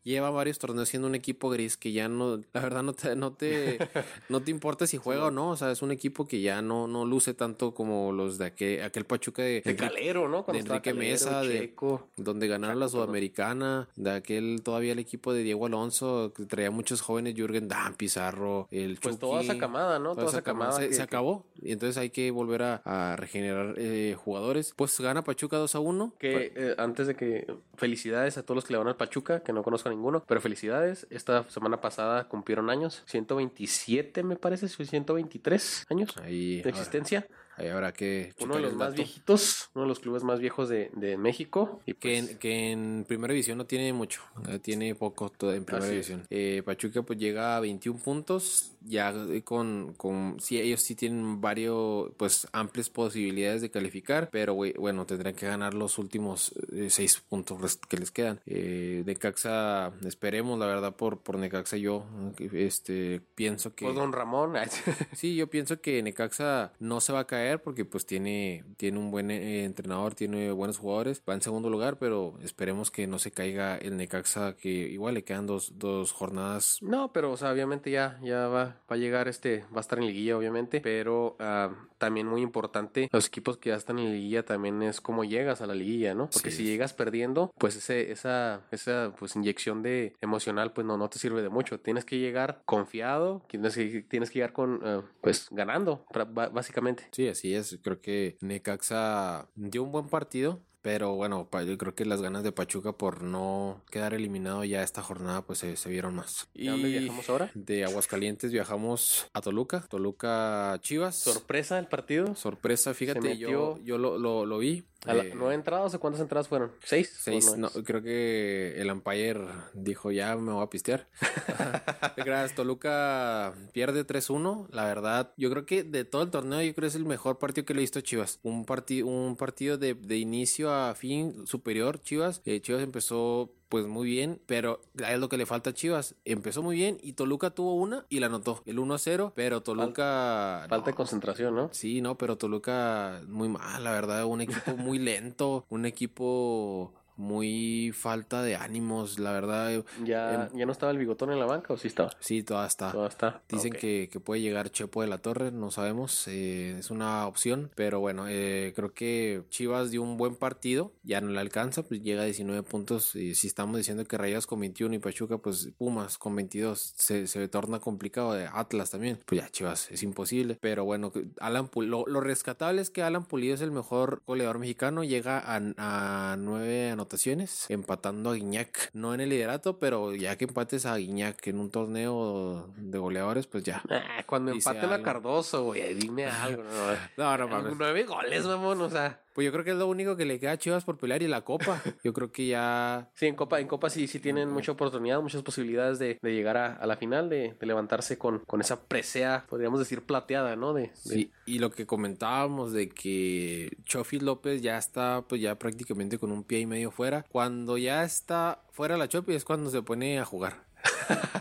[0.03, 3.33] lleva varios torneos siendo un equipo gris que ya no, la verdad no te, no
[3.33, 3.77] te,
[4.29, 6.87] no te importa si juega o no, o sea, es un equipo que ya no,
[6.87, 10.45] no luce tanto como los de aquel, aquel Pachuca de, Calero, ¿no?
[10.51, 11.73] de Enrique Mesa, de,
[12.17, 17.01] donde ganaron la Sudamericana, de aquel todavía el equipo de Diego Alonso, que traía muchos
[17.01, 20.15] jóvenes, Jürgen Dan, Pizarro, el Pues toda esa camada, ¿no?
[20.15, 20.79] Toda, esa camada.
[20.91, 24.73] Se, acabó, y entonces hay que volver a, regenerar eh, jugadores.
[24.75, 26.15] Pues gana Pachuca 2 a 1.
[26.19, 29.53] Que eh, antes de que felicidades a todos los que le van al Pachuca, que
[29.53, 31.07] no conozco a ninguno, pero felicidades.
[31.09, 37.27] Esta semana pasada cumplieron años, 127 me parece, 123 años de existencia.
[37.69, 38.33] Habrá que.
[38.39, 41.81] Uno de los más viejitos, uno de los clubes más viejos de, México.
[41.85, 44.21] Y que, en, pues que en primera división no tiene mucho,
[44.61, 46.25] tiene poco en primera división.
[46.29, 50.37] Eh, Pachuca pues llega a 21 puntos, ya con, con.
[50.39, 55.73] Sí, ellos sí tienen varios, pues amplias posibilidades de calificar, pero bueno, tendrán que ganar
[55.73, 58.39] los últimos 6 eh, puntos que les quedan.
[58.45, 62.05] Eh, Necaxa, esperemos, la verdad, por, por Necaxa yo
[62.53, 63.85] este pienso que.
[63.85, 64.53] Por Don Ramón.
[65.13, 69.11] sí, yo pienso que Necaxa no se va a caer porque pues tiene, tiene un
[69.11, 73.31] buen eh, entrenador, tiene buenos jugadores, va en segundo lugar, pero esperemos que no se
[73.31, 76.79] caiga el Necaxa, que igual le quedan dos, dos jornadas.
[76.81, 79.99] No, pero o sea, obviamente ya, ya va, va a llegar este, va a estar
[79.99, 84.43] en liguilla, obviamente, pero uh, también muy importante, los equipos que ya están en liguilla
[84.43, 86.31] también es cómo llegas a la liguilla, ¿no?
[86.31, 91.09] Porque si llegas perdiendo, pues ese, esa, esa pues inyección de emocional, pues no, no
[91.09, 91.79] te sirve de mucho.
[91.79, 96.03] Tienes que llegar confiado, tienes que, tienes que llegar con, uh, pues ganando,
[96.51, 97.07] básicamente.
[97.11, 97.77] Sí, así es.
[97.83, 100.59] Creo que Necaxa dio un buen partido.
[100.81, 105.01] Pero bueno, yo creo que las ganas de Pachuca por no quedar eliminado ya esta
[105.01, 106.47] jornada pues se, vieron más.
[106.53, 107.51] ¿Y dónde viajamos ahora?
[107.53, 111.15] De Aguascalientes viajamos a Toluca, Toluca Chivas.
[111.15, 112.35] ¿Sorpresa el partido?
[112.35, 114.85] Sorpresa, fíjate, yo, yo lo, lo, lo vi.
[115.05, 116.71] ¿A la, ¿Nueve entradas o cuántas entradas fueron?
[116.83, 117.11] ¿Seis?
[117.19, 121.07] Seis, no, creo que el umpire dijo ya me voy a pistear.
[122.17, 124.67] Gracias, Toluca pierde 3-1.
[124.69, 127.39] La verdad, yo creo que de todo el torneo, yo creo que es el mejor
[127.39, 128.39] partido que le he visto a Chivas.
[128.43, 132.41] Un, partido un partido de, de inicio a fin superior, Chivas.
[132.45, 136.15] Eh, Chivas empezó pues muy bien, pero es lo que le falta a Chivas.
[136.25, 138.61] Empezó muy bien y Toluca tuvo una y la anotó.
[138.65, 140.65] El 1 0, pero Toluca.
[140.67, 141.69] Falta, de concentración, ¿no?
[141.71, 144.25] Sí, no, pero Toluca muy mal, la verdad.
[144.25, 149.83] Un equipo muy lento, un equipo muy falta de ánimos, la verdad.
[150.03, 152.11] ¿Ya, ¿Ya no estaba el bigotón en la banca o sí estaba?
[152.19, 152.91] Sí, toda está.
[152.91, 153.41] Toda está.
[153.47, 157.99] Dicen que, puede llegar Chepo de la Torre, no sabemos, eh, es una opción, pero
[157.99, 162.21] bueno, eh, creo que Chivas dio un buen partido, ya no le alcanza, pues llega
[162.21, 166.17] a 19 puntos y si estamos diciendo que Rayas con 21 y Pachuca, pues Pumas
[166.17, 171.11] con 22, se, se torna complicado Atlas también, pues ya Chivas es imposible, pero bueno,
[171.39, 176.35] Alan lo, rescatable es que Alan Pulido es el mejor goleador mexicano, llega a, a
[176.37, 178.89] 9 anotaciones anotaciones, empatando a Guiñac.
[178.93, 183.47] No en el liderato, pero ya que empates a Guiñac en un torneo de goleadores,
[183.47, 183.81] pues ya.
[183.89, 186.63] Ah, cuando empaten a Cardoso, güey, dime algo.
[187.17, 187.73] No, no, mames.
[187.77, 189.19] Nueve goles, mamón, o sea.
[189.33, 191.27] Pues yo creo que es lo único que le queda a Chivas por pelear y
[191.27, 191.81] la Copa.
[192.03, 193.09] Yo creo que ya.
[193.13, 196.85] Sí, en Copa, en Copa sí, sí tienen mucha oportunidad, muchas posibilidades de, llegar a,
[196.85, 200.73] la final, de, levantarse con, con esa presea, podríamos decir, plateada, ¿no?
[200.73, 206.17] De, Sí, y lo que comentábamos de que Chofi López ya está, pues ya prácticamente
[206.17, 207.25] con un pie y medio fuera.
[207.29, 210.70] Cuando ya está fuera la Chofi es cuando se pone a jugar.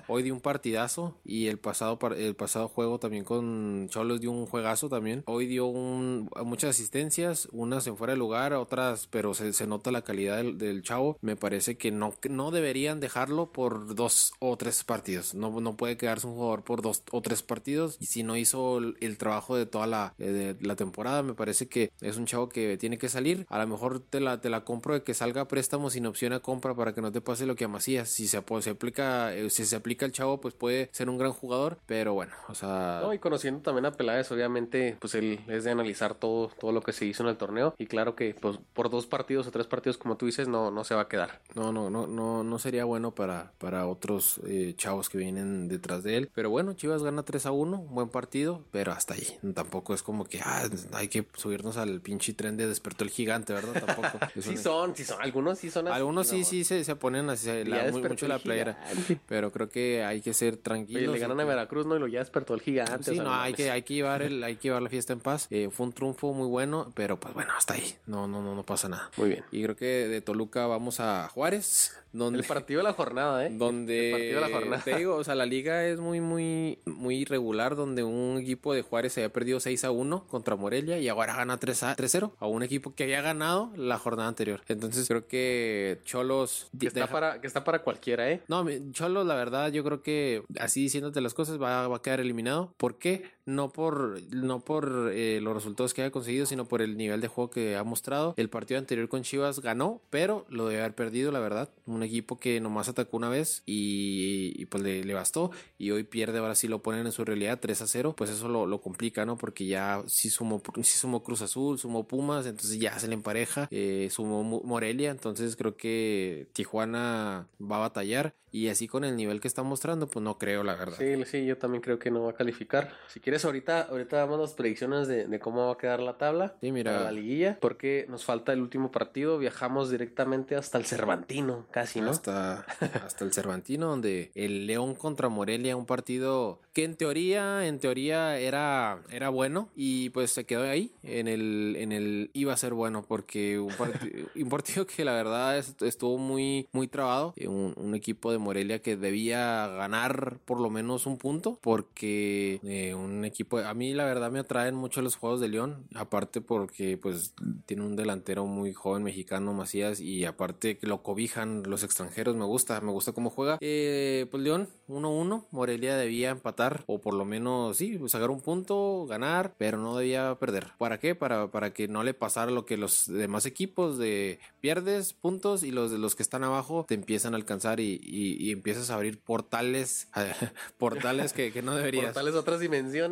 [0.06, 4.46] Hoy dio un partidazo y el pasado, el pasado juego también con Cholos dio un
[4.46, 5.22] juegazo también.
[5.26, 10.42] Hoy dio muchas asistencias, unas en fuera de lugar, otras, pero se, nota la calidad
[10.42, 11.16] del, chavo.
[11.20, 15.34] Me parece que no, no deberían dejarlo por dos o tres partidos.
[15.34, 17.96] No, no puede quedarse un jugador por dos o tres partidos.
[18.00, 21.92] Y si no hizo el, trabajo de toda la, de, la temporada, me parece que
[22.00, 23.46] es un chavo que tiene que salir.
[23.48, 26.32] A lo mejor te la, te la compro de que salga a préstamo sin opción
[26.32, 28.08] a compra para que no te pase lo que a Macías.
[28.08, 31.78] Si se aplica, eh, si se aplica el chavo, pues puede ser un gran jugador,
[31.86, 33.00] pero bueno, o sea...
[33.02, 36.80] No, y conociendo también a Peláez, obviamente, pues él es de analizar todo, todo lo
[36.82, 39.66] que se hizo en el torneo, y claro que pues por dos partidos o tres
[39.66, 41.40] partidos, como tú dices, no, no se va a quedar.
[41.54, 46.02] No, no, no, no, no sería bueno para, para otros eh, chavos que vienen detrás
[46.02, 49.94] de él, pero bueno, Chivas gana 3 a 1, buen partido, pero hasta ahí, tampoco
[49.94, 53.84] es como que ah, hay que subirnos al pinche tren de despertó el gigante, ¿verdad?
[53.84, 54.18] Tampoco.
[54.40, 57.64] sí son, sí son, algunos sí son así, Algunos sí, sí se, se ponen así,
[57.64, 58.78] la, mucho la playera,
[59.26, 61.12] pero creo que hay que ser tranquilos.
[61.12, 61.96] le ganan a Veracruz, ¿no?
[61.96, 63.10] Y lo ya despertó el gigante.
[63.10, 65.46] Sí, no, hay que, hay que llevar el, hay que llevar la fiesta en paz.
[65.50, 67.94] Eh, fue un triunfo muy bueno, pero pues bueno, hasta ahí.
[68.06, 69.10] No, no, no, no pasa nada.
[69.16, 69.44] Muy bien.
[69.50, 71.96] Y creo que de Toluca vamos a Juárez.
[72.12, 73.50] Donde, el partido de la jornada, ¿eh?
[73.52, 74.82] Donde, el partido de la jornada.
[74.82, 78.82] Te digo, o sea, la liga es muy, muy, muy irregular, donde un equipo de
[78.82, 82.32] Juárez se había perdido 6 a 1 contra Morelia y ahora gana 3 a 3-0
[82.38, 84.60] a un equipo que había ganado la jornada anterior.
[84.68, 86.68] Entonces creo que Cholos...
[86.78, 88.42] Que está, para, que está para cualquiera, ¿eh?
[88.48, 92.20] No, Cholos, la verdad, yo creo que así diciéndote las cosas va, va a quedar
[92.20, 92.74] eliminado.
[92.76, 93.24] ¿Por qué?
[93.46, 97.28] No por, no por eh, los resultados que haya conseguido, sino por el nivel de
[97.28, 98.34] juego que ha mostrado.
[98.36, 101.70] El partido anterior con Chivas ganó, pero lo debe haber perdido, la verdad.
[101.86, 105.50] Un equipo que nomás atacó una vez y, pues le, bastó.
[105.78, 108.14] Y hoy pierde, ahora sí lo ponen en su realidad 3 a 0.
[108.16, 109.36] Pues eso lo, lo complica, ¿no?
[109.36, 113.68] Porque ya sí sumó, sí sumó Cruz Azul, sumó Pumas, entonces ya se le empareja.
[113.70, 118.34] Eh, sumó Morelia, entonces creo que Tijuana va a batallar.
[118.52, 120.96] Y así con el nivel que está mostrando, pues no creo, la verdad.
[120.98, 122.92] Sí, sí, yo también creo que no va a calificar.
[123.08, 126.56] Si quieres, ahorita, ahorita damos las predicciones de, cómo va a quedar la tabla.
[126.60, 127.04] Sí, mira.
[127.04, 127.56] la liguilla.
[127.60, 129.38] Porque nos falta el último partido.
[129.38, 132.10] Viajamos directamente hasta el Cervantino, casi, ¿no?
[132.10, 132.66] Hasta,
[133.04, 138.36] hasta el Cervantino, donde el León contra Morelia, un partido que en teoría, en teoría
[138.36, 139.68] era, era bueno.
[139.76, 140.92] Y pues se quedó ahí.
[141.04, 143.04] En el, en el iba a ser bueno.
[143.06, 143.72] Porque un,
[144.50, 147.34] partido, que la verdad estuvo muy, muy trabado.
[147.46, 152.94] Un, un equipo de Morelia que debía ganar por lo menos un punto porque eh,
[152.94, 156.98] un equipo a mí la verdad me atraen mucho los juegos de León aparte porque
[156.98, 157.34] pues
[157.66, 162.44] tiene un delantero muy joven mexicano Macías y aparte que lo cobijan los extranjeros me
[162.44, 167.24] gusta me gusta cómo juega eh, pues León 1-1 Morelia debía empatar o por lo
[167.24, 171.14] menos sí sacar un punto ganar pero no debía perder ¿para qué?
[171.14, 175.70] para, para que no le pasara lo que los demás equipos de pierdes puntos y
[175.70, 179.18] los de los que están abajo te empiezan a alcanzar y y, empiezas a abrir
[179.18, 180.08] portales,
[180.78, 182.06] portales que, no deberías.
[182.06, 183.09] portales otras dimensiones.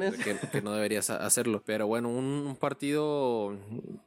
[0.52, 1.62] Que, no deberías hacerlo.
[1.64, 3.56] Pero bueno, un, partido,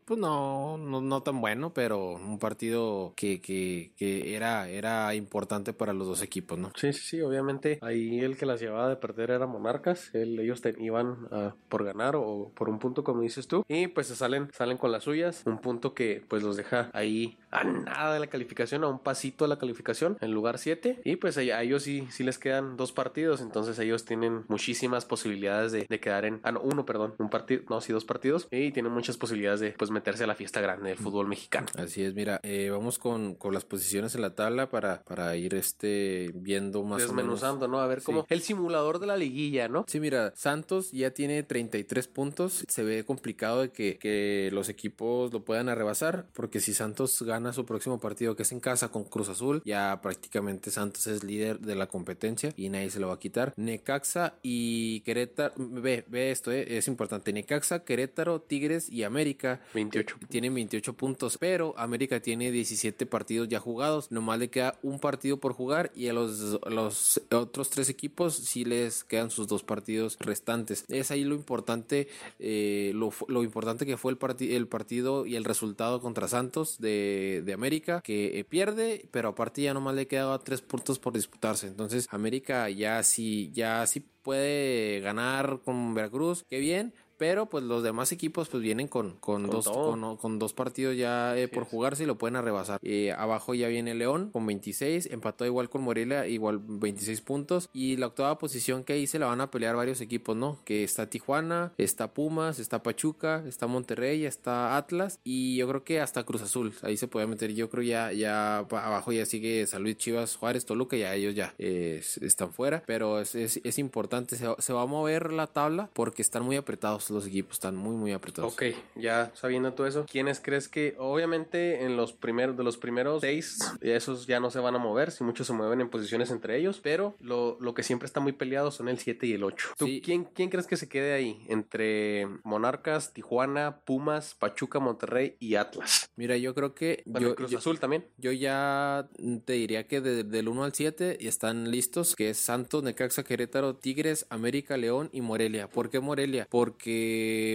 [0.06, 3.92] pues no, no, tan bueno, pero un partido que, que,
[4.36, 6.72] era, era importante para los dos equipos, ¿no?
[6.76, 10.14] Sí, sí, sí, obviamente ahí el que las llevaba de perder era Monarcas.
[10.14, 11.28] ellos iban
[11.70, 13.64] por ganar o por un punto, como dices tú.
[13.68, 15.44] Y pues se salen, salen con las suyas.
[15.46, 19.46] Un punto que pues los deja ahí a nada de la calificación, a un pasito
[19.46, 21.02] de la calificación, en lugar 7.
[21.04, 25.72] Y pues a, ellos sí, sí les quedan dos partidos, entonces ellos tienen muchísimas posibilidades
[25.72, 28.92] de, quedar en, ah, no, uno, perdón, un partido, no, sí, dos partidos, y tienen
[28.92, 31.68] muchas posibilidades de pues meterse a la fiesta grande del fútbol mexicano.
[31.78, 35.54] Así es, mira, eh, vamos con, con, las posiciones en la tabla para, para ir
[35.54, 37.80] este viendo más Desmenuzando, ¿no?
[37.80, 39.86] A ver cómo el simulador de la liguilla, ¿no?
[39.88, 45.34] Sí, mira, Santos ya tiene 33 puntos, se ve complicado de que, que los equipos
[45.34, 49.04] lo puedan arrebasar, porque si Santos gana su próximo partido que es en casa con
[49.04, 53.16] Cruz Azul, ya prácticamente Santos es líder de la competencia y nadie se lo va
[53.16, 53.54] a quitar.
[53.58, 57.34] Necaxa y Querétaro, ve, ve esto, eh, es importante.
[57.34, 60.18] Necaxa, Querétaro, Tigres y América 28.
[60.30, 64.12] tienen 28 puntos, pero América tiene 17 partidos ya jugados.
[64.12, 68.66] Nomás le queda un partido por jugar y a los, los otros tres equipos sí
[68.66, 70.86] les quedan sus dos partidos restantes.
[70.88, 72.08] Es ahí lo importante,
[72.40, 77.31] eh, lo, lo, importante que fue el, el partido y el resultado contra Santos de
[77.40, 81.68] de, América que eh, pierde, pero aparte ya nomás le quedaba tres puntos por disputarse.
[81.68, 87.84] Entonces América ya sí, ya sí puede ganar con Veracruz, qué bien, pero pues los
[87.84, 92.08] demás equipos pues vienen con, con, dos, con, dos partidos ya eh, por jugarse y
[92.08, 92.80] lo pueden arrebasar.
[92.82, 97.70] Eh, abajo ya viene León con 26, empató igual con Morelia, igual 26 puntos.
[97.74, 100.58] Y la octava posición que ahí se la van a pelear varios equipos, ¿no?
[100.66, 106.02] Que está Tijuana, está Pumas, está Pachuca, está Monterrey, está Atlas y yo creo que
[106.02, 106.74] hasta Cruz Azul.
[106.82, 107.54] Ahí se puede meter.
[107.54, 111.54] Yo creo ya, ya abajo ya sigue San Luis Chivas, Juárez, Toluca, ya ellos ya
[111.60, 112.82] eh, están fuera.
[112.88, 117.11] Pero es, es, importante, se, se va a mover la tabla porque están muy apretados
[117.12, 118.54] los equipos están muy, muy apretados.
[118.54, 118.64] Ok,
[118.96, 123.60] ya sabiendo todo eso, ¿quiénes crees que, obviamente, en los primeros, de los primeros seis,
[123.82, 126.80] esos ya no se van a mover, si muchos se mueven en posiciones entre ellos,
[126.82, 129.70] pero lo, lo que siempre está muy peleado son el 7 y el 8.
[129.78, 131.46] ¿Tú, quién, quién crees que se quede ahí?
[131.48, 136.10] Entre Monarcas, Tijuana, Pumas, Pachuca, Monterrey y Atlas.
[136.16, 137.04] Mira, yo creo que.
[137.06, 138.06] yo, Cruz Azul también.
[138.18, 139.10] Yo ya
[139.46, 144.26] te diría que del 1 al 7 están listos, que es Santos, Necaxa, Querétaro, Tigres,
[144.30, 145.70] América, León y Morelia.
[145.70, 146.48] ¿Por qué Morelia?
[146.50, 147.01] Porque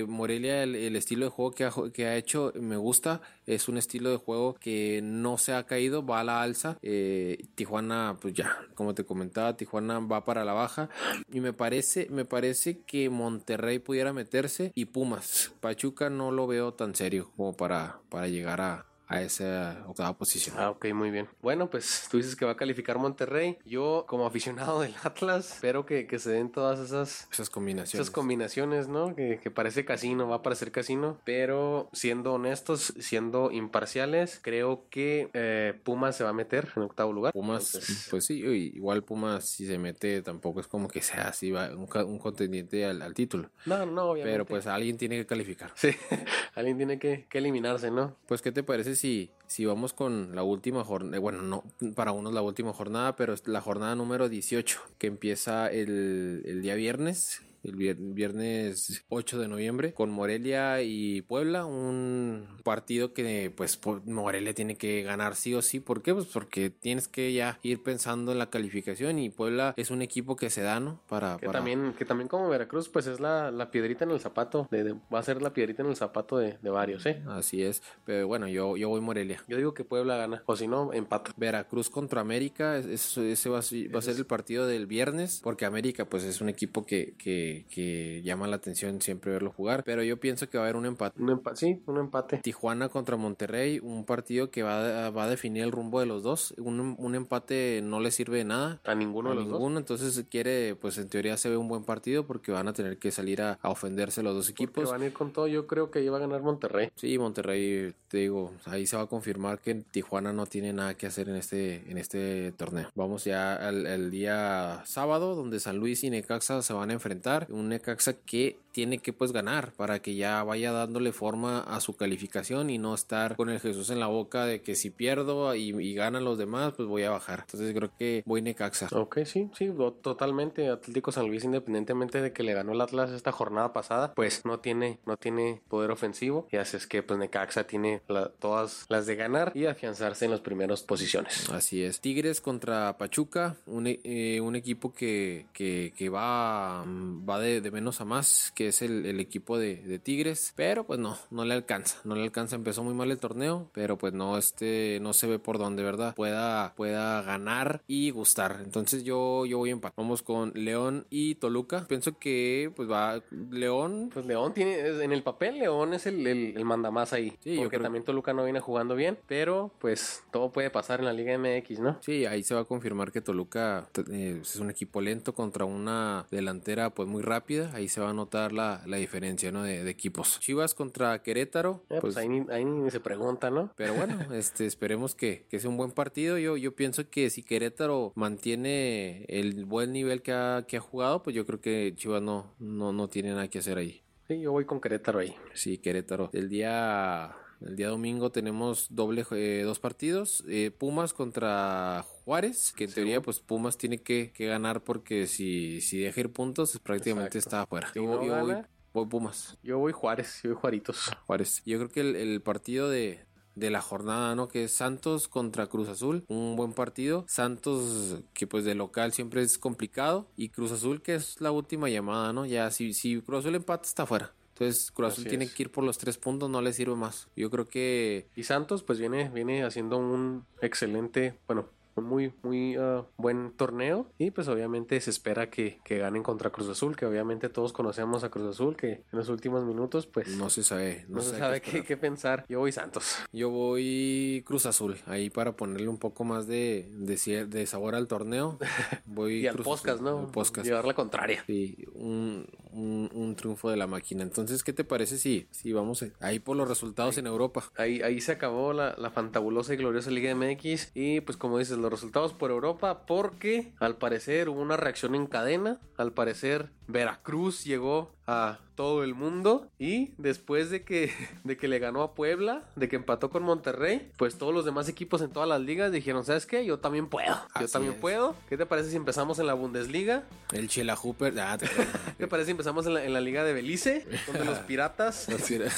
[0.08, 1.52] Morelia, el, estilo de juego
[1.92, 3.20] que ha, hecho, me gusta.
[3.46, 6.78] Es un estilo de juego que no se ha caído, va a la alza.
[6.82, 10.88] Eh, Tijuana, pues ya, como te comentaba, Tijuana va para la baja.
[11.32, 15.52] Y me parece, me parece que Monterrey pudiera meterse y Pumas.
[15.60, 20.56] Pachuca no lo veo tan serio como para, para llegar a, a esa octava posición.
[20.58, 21.28] Ah, ok, muy bien.
[21.42, 23.58] Bueno, pues tú dices que va a calificar Monterrey.
[23.64, 27.94] Yo, como aficionado del Atlas, espero que, se den todas esas, esas combinaciones.
[27.94, 29.14] Esas combinaciones, ¿no?
[29.14, 31.18] Que, parece casino, va a parecer casino.
[31.24, 37.12] Pero siendo honestos, siendo imparciales, creo que eh, Pumas se va a meter en octavo
[37.12, 37.32] lugar.
[37.32, 38.40] Pumas, pues sí,
[38.74, 43.14] igual Pumas si se mete tampoco es como que sea así un, un contendiente al,
[43.14, 43.50] título.
[43.66, 44.32] No, no, obviamente.
[44.32, 45.70] Pero pues alguien tiene que calificar.
[45.74, 45.90] Sí,
[46.54, 48.16] alguien tiene que, que eliminarse, ¿no?
[48.26, 52.34] Pues, ¿qué te parece si, si vamos con la última jornada, bueno, no, para unos
[52.34, 57.42] la última jornada, pero es la jornada número 18, que empieza el, el día viernes,
[57.66, 64.76] el viernes 8 de noviembre con Morelia y Puebla, un partido que pues Morelia tiene
[64.76, 66.14] que ganar sí o sí, ¿por qué?
[66.14, 70.36] Pues porque tienes que ya ir pensando en la calificación y Puebla es un equipo
[70.36, 71.00] que se da, ¿no?
[71.08, 74.68] Para, que también que también como Veracruz pues es la, la piedrita en el zapato,
[74.70, 77.22] de, va a ser la piedrita en el zapato de, varios, ¿eh?
[77.28, 79.42] Así es, pero bueno, yo, yo voy Morelia.
[79.48, 81.32] Yo digo que Puebla gana, o si no, empata.
[81.36, 86.24] Veracruz contra América, ese va, va a ser el partido del viernes, porque América pues
[86.24, 89.82] es un equipo que, que que, llama la atención siempre verlo jugar.
[89.84, 91.22] Pero yo pienso que va a haber un empate.
[91.22, 92.38] Un empate, sí, un empate.
[92.38, 96.54] Tijuana contra Monterrey, un partido que va, va a definir el rumbo de los dos.
[96.58, 98.80] Un, un empate no le sirve de nada.
[98.84, 102.26] A ninguno de los ninguno, entonces quiere, pues en teoría se ve un buen partido
[102.26, 104.74] porque van a tener que salir a, ofenderse los dos equipos.
[104.74, 106.90] Porque van a ir con todo, yo creo que iba a ganar Monterrey.
[106.94, 111.06] Sí, Monterrey, te digo, ahí se va a confirmar que Tijuana no tiene nada que
[111.06, 112.90] hacer en este, en este torneo.
[112.94, 117.35] Vamos ya al, al día sábado, donde San Luis y Necaxa se van a enfrentar.
[117.50, 121.96] Un Necaxa que tiene que pues ganar para que ya vaya dándole forma a su
[121.96, 125.94] calificación y no estar con el Jesús en la boca de que si pierdo y,
[125.94, 127.46] ganan los demás pues voy a bajar.
[127.46, 128.88] Entonces creo que voy Necaxa.
[128.92, 129.72] Ok, sí, sí,
[130.02, 130.68] totalmente.
[130.68, 134.60] Atlético San Luis independientemente de que le ganó el Atlas esta jornada pasada pues no
[134.60, 138.02] tiene, no tiene poder ofensivo y así es que pues Necaxa tiene
[138.38, 141.48] todas las de ganar y afianzarse en las primeras posiciones.
[141.48, 142.00] Así es.
[142.00, 146.84] Tigres contra Pachuca, un, eh, un equipo que, que, que va,
[147.28, 151.16] va de de menos a más, que es el, equipo de, Tigres, pero pues no,
[151.30, 154.98] no le alcanza, no le alcanza, empezó muy mal el torneo, pero pues no, este,
[155.00, 156.14] no se ve por dónde, ¿verdad?
[156.14, 158.60] Pueda, pueda ganar y gustar.
[158.62, 159.94] Entonces yo, yo voy a empatar.
[159.96, 161.86] Vamos con León y Toluca.
[161.88, 164.10] Pienso que pues va León.
[164.12, 167.36] Pues León tiene, en el papel León es el, el, manda más ahí.
[167.40, 171.12] Sí, porque también Toluca no viene jugando bien, pero pues todo puede pasar en la
[171.12, 171.98] Liga MX, ¿no?
[172.02, 176.26] Sí, ahí se va a confirmar que Toluca eh, es un equipo lento contra una
[176.30, 179.62] delantera pues muy rápida ahí se va a notar la, diferencia, ¿no?
[179.62, 180.40] De, equipos.
[180.40, 181.84] Chivas contra Querétaro.
[181.90, 183.72] Eh, pues, ahí, ni, se pregunta, ¿no?
[183.76, 186.38] Pero bueno, este, esperemos que, sea un buen partido.
[186.38, 191.22] Yo, yo pienso que si Querétaro mantiene el buen nivel que ha, que ha jugado,
[191.22, 194.02] pues yo creo que Chivas no, no, no tiene nada que hacer ahí.
[194.28, 195.36] Sí, yo voy con Querétaro ahí.
[195.54, 196.30] Sí, Querétaro.
[196.32, 200.44] El día el día domingo tenemos doble eh, dos partidos.
[200.48, 205.98] Eh, Pumas contra Juárez, que en teoría pues Pumas tiene que, ganar porque si, si
[205.98, 207.90] deja ir puntos pues, prácticamente está afuera.
[207.94, 209.58] yo, voy, Pumas.
[209.62, 211.10] Yo voy Juárez, yo voy Juaritos.
[211.26, 211.62] Juárez.
[211.66, 214.48] Yo creo que el, partido de, la jornada, ¿no?
[214.48, 217.24] Que es Santos contra Cruz Azul, un buen partido.
[217.28, 220.28] Santos, que pues de local siempre es complicado.
[220.36, 222.46] Y Cruz Azul, que es la última llamada, ¿no?
[222.46, 224.32] Ya si, si Cruz Azul empata, está fuera.
[224.58, 227.28] Entonces Cruz Azul tiene que ir por los tres puntos, no le sirve más.
[227.36, 231.66] Yo creo que Y Santos pues viene, viene haciendo un excelente, bueno,
[231.96, 236.50] un muy, muy ah, buen torneo y pues obviamente se espera que, que ganen contra
[236.50, 240.28] Cruz Azul, que obviamente todos conocemos a Cruz Azul, que en los últimos minutos pues
[240.36, 241.04] no se sabe.
[241.08, 242.44] No, se sabe qué, pensar.
[242.48, 243.16] Yo voy Santos.
[243.32, 248.58] Yo voy Cruz Azul, ahí para ponerle un poco más de, de, sabor al torneo.
[249.06, 250.18] Voy Y al Cruz podcast, Azul, ¿no?
[250.20, 250.66] al podcast.
[250.66, 251.42] Llevar la contraria.
[251.46, 254.22] Sí, un, un, un triunfo de la máquina.
[254.22, 257.70] Entonces, ¿qué te parece si, si vamos ahí por los resultados en Europa?
[257.76, 260.92] Ahí, ahí se acabó la, la fantabulosa y gloriosa Liga MX.
[260.94, 265.26] Y pues como dices, los resultados por Europa, porque al parecer hubo una reacción en
[265.26, 265.78] cadena.
[265.96, 269.68] Al parecer Veracruz llegó a todo el mundo.
[269.78, 271.12] Y después de que,
[271.44, 274.88] de que le ganó a Puebla, de que empató con Monterrey, pues todos los demás
[274.88, 276.64] equipos en todas las ligas dijeron, ¿sabes qué?
[276.64, 277.34] Yo también puedo.
[277.60, 278.00] Yo también es.
[278.00, 278.34] puedo.
[278.48, 280.24] ¿Qué te parece si empezamos en la Bundesliga?
[280.52, 281.38] El Chela Hooper.
[281.40, 281.66] Ah, te-
[282.18, 284.06] ¿Qué te parece si empezamos en la, en la Liga de Belice?
[284.26, 285.28] Donde los piratas...
[285.28, 285.70] los, pira-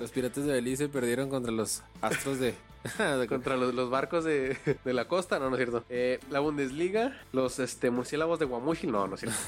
[0.00, 2.54] los piratas de Belice perdieron contra los astros de.
[3.18, 5.84] de- contra los, los barcos de, de la costa, no, no es cierto.
[5.88, 9.38] Eh, la Bundesliga, los este, murciélagos de Guamúchil, no, no es cierto.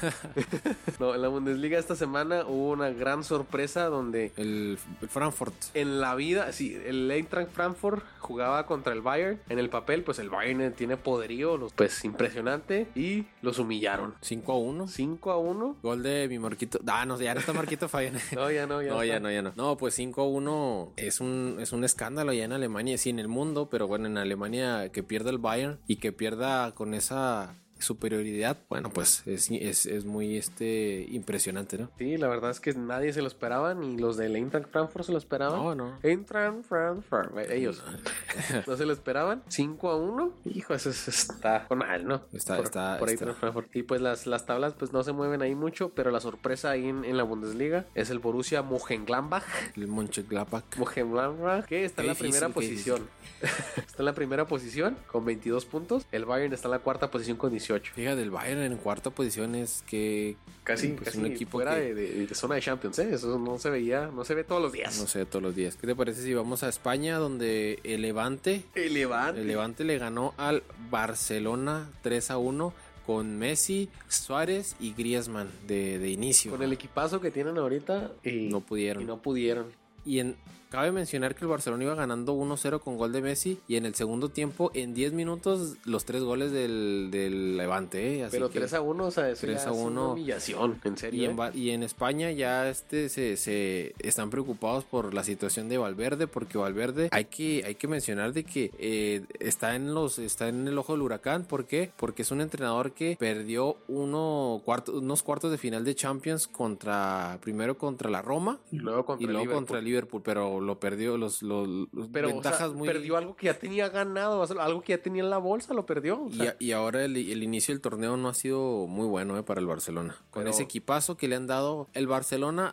[0.99, 5.53] No, en la Bundesliga esta semana hubo una gran sorpresa donde el, el Frankfurt.
[5.73, 9.39] en la vida, sí, el Eintracht Frankfurt jugaba contra el Bayern.
[9.49, 14.15] En el papel, pues el Bayern tiene poderío, los- pues impresionante, y los humillaron.
[14.21, 14.87] 5 a 1.
[14.87, 15.77] 5 a 1.
[15.81, 16.79] Gol de mi Marquito.
[16.87, 18.13] Ah, no, ya no está Marquito Fabián.
[18.35, 19.19] No, ya no, ya No, ya está.
[19.19, 19.53] no, ya no.
[19.55, 23.69] No, pues 5-1 es un, es un escándalo ya en Alemania, sí, en el mundo,
[23.69, 28.89] pero bueno, en Alemania que pierda el Bayern y que pierda con esa superioridad, bueno,
[28.91, 31.89] pues es, es, es muy este impresionante, ¿no?
[31.97, 35.11] Sí, la verdad es que nadie se lo esperaba, ni los del Eintracht Frankfurt se
[35.11, 35.59] lo esperaban.
[35.61, 35.99] No, no.
[36.03, 37.81] Eintracht Frankfurt, ellos
[38.67, 39.43] no se lo esperaban.
[39.47, 40.33] 5 a 1.
[40.45, 42.21] Hijo, eso, es- está mal, ¿no?
[42.33, 43.25] Está- por, está- por está.
[43.25, 43.75] Eintracht Frankfurt.
[43.75, 46.87] Y pues las, las tablas pues no se mueven ahí mucho, pero la sorpresa ahí
[46.87, 49.43] en, en la Bundesliga es el Borussia Mönchengladbach.
[49.75, 50.63] El Mönchengladbach.
[50.77, 53.07] Mönchengladbach, que está en la primera posición.
[53.77, 56.05] está en la primera posición con 22 puntos.
[56.11, 57.70] El Bayern está en la cuarta posición con 18.
[57.79, 61.93] Fíjate, el Bayern en cuarta posición es que Casi, pues, casi un equipo fuera que-
[61.93, 63.09] de, de- zona de Champions, ¿eh?
[63.13, 64.99] Eso no se veía, no se ve todos los días.
[64.99, 65.75] no sé todos los días.
[65.75, 69.41] ¿Qué te parece si vamos a España donde el Levante El Levante.
[69.41, 72.73] El Levante le ganó al Barcelona 3 a 1
[73.05, 76.51] con Messi, Suárez y Griezmann de, de inicio.
[76.51, 79.03] Con el equipazo que tienen ahorita y No pudieron.
[79.03, 79.65] Y no pudieron.
[80.05, 80.35] Y en,
[80.71, 83.93] cabe mencionar que el Barcelona iba ganando 1-0 con gol de Messi y en el
[83.93, 88.15] segundo tiempo, en 10 minutos, los tres goles del, del Levante.
[88.19, 88.23] ¿eh?
[88.23, 90.11] Así Pero que- 3 a 1, o sea, eso 3 ya a es una 1.
[90.13, 91.29] humillación, en y serio.
[91.29, 91.51] en, ¿eh?
[91.53, 96.57] Y en España ya este se, se están preocupados por la situación de Valverde porque
[96.57, 100.77] Valverde hay que hay que mencionar de que eh, está en los está en el
[100.77, 101.91] ojo del huracán ¿por qué?
[101.97, 107.39] Porque es un entrenador que perdió uno cuarto, unos cuartos de final de Champions contra
[107.41, 109.57] primero contra la Roma Y luego contra y luego Liverpool.
[109.65, 113.17] contra el Liverpool pero lo perdió los, los, los Pero, o ventajas sea, muy perdió
[113.17, 116.21] algo que ya tenía ganado, algo que ya tenía en la bolsa, lo perdió.
[116.23, 119.07] o Y, sea, a- y ahora el, el inicio del torneo no ha sido muy
[119.07, 120.15] bueno eh, para el Barcelona.
[120.29, 122.71] Con Pero- ese equipazo que le han dado el Barcelona,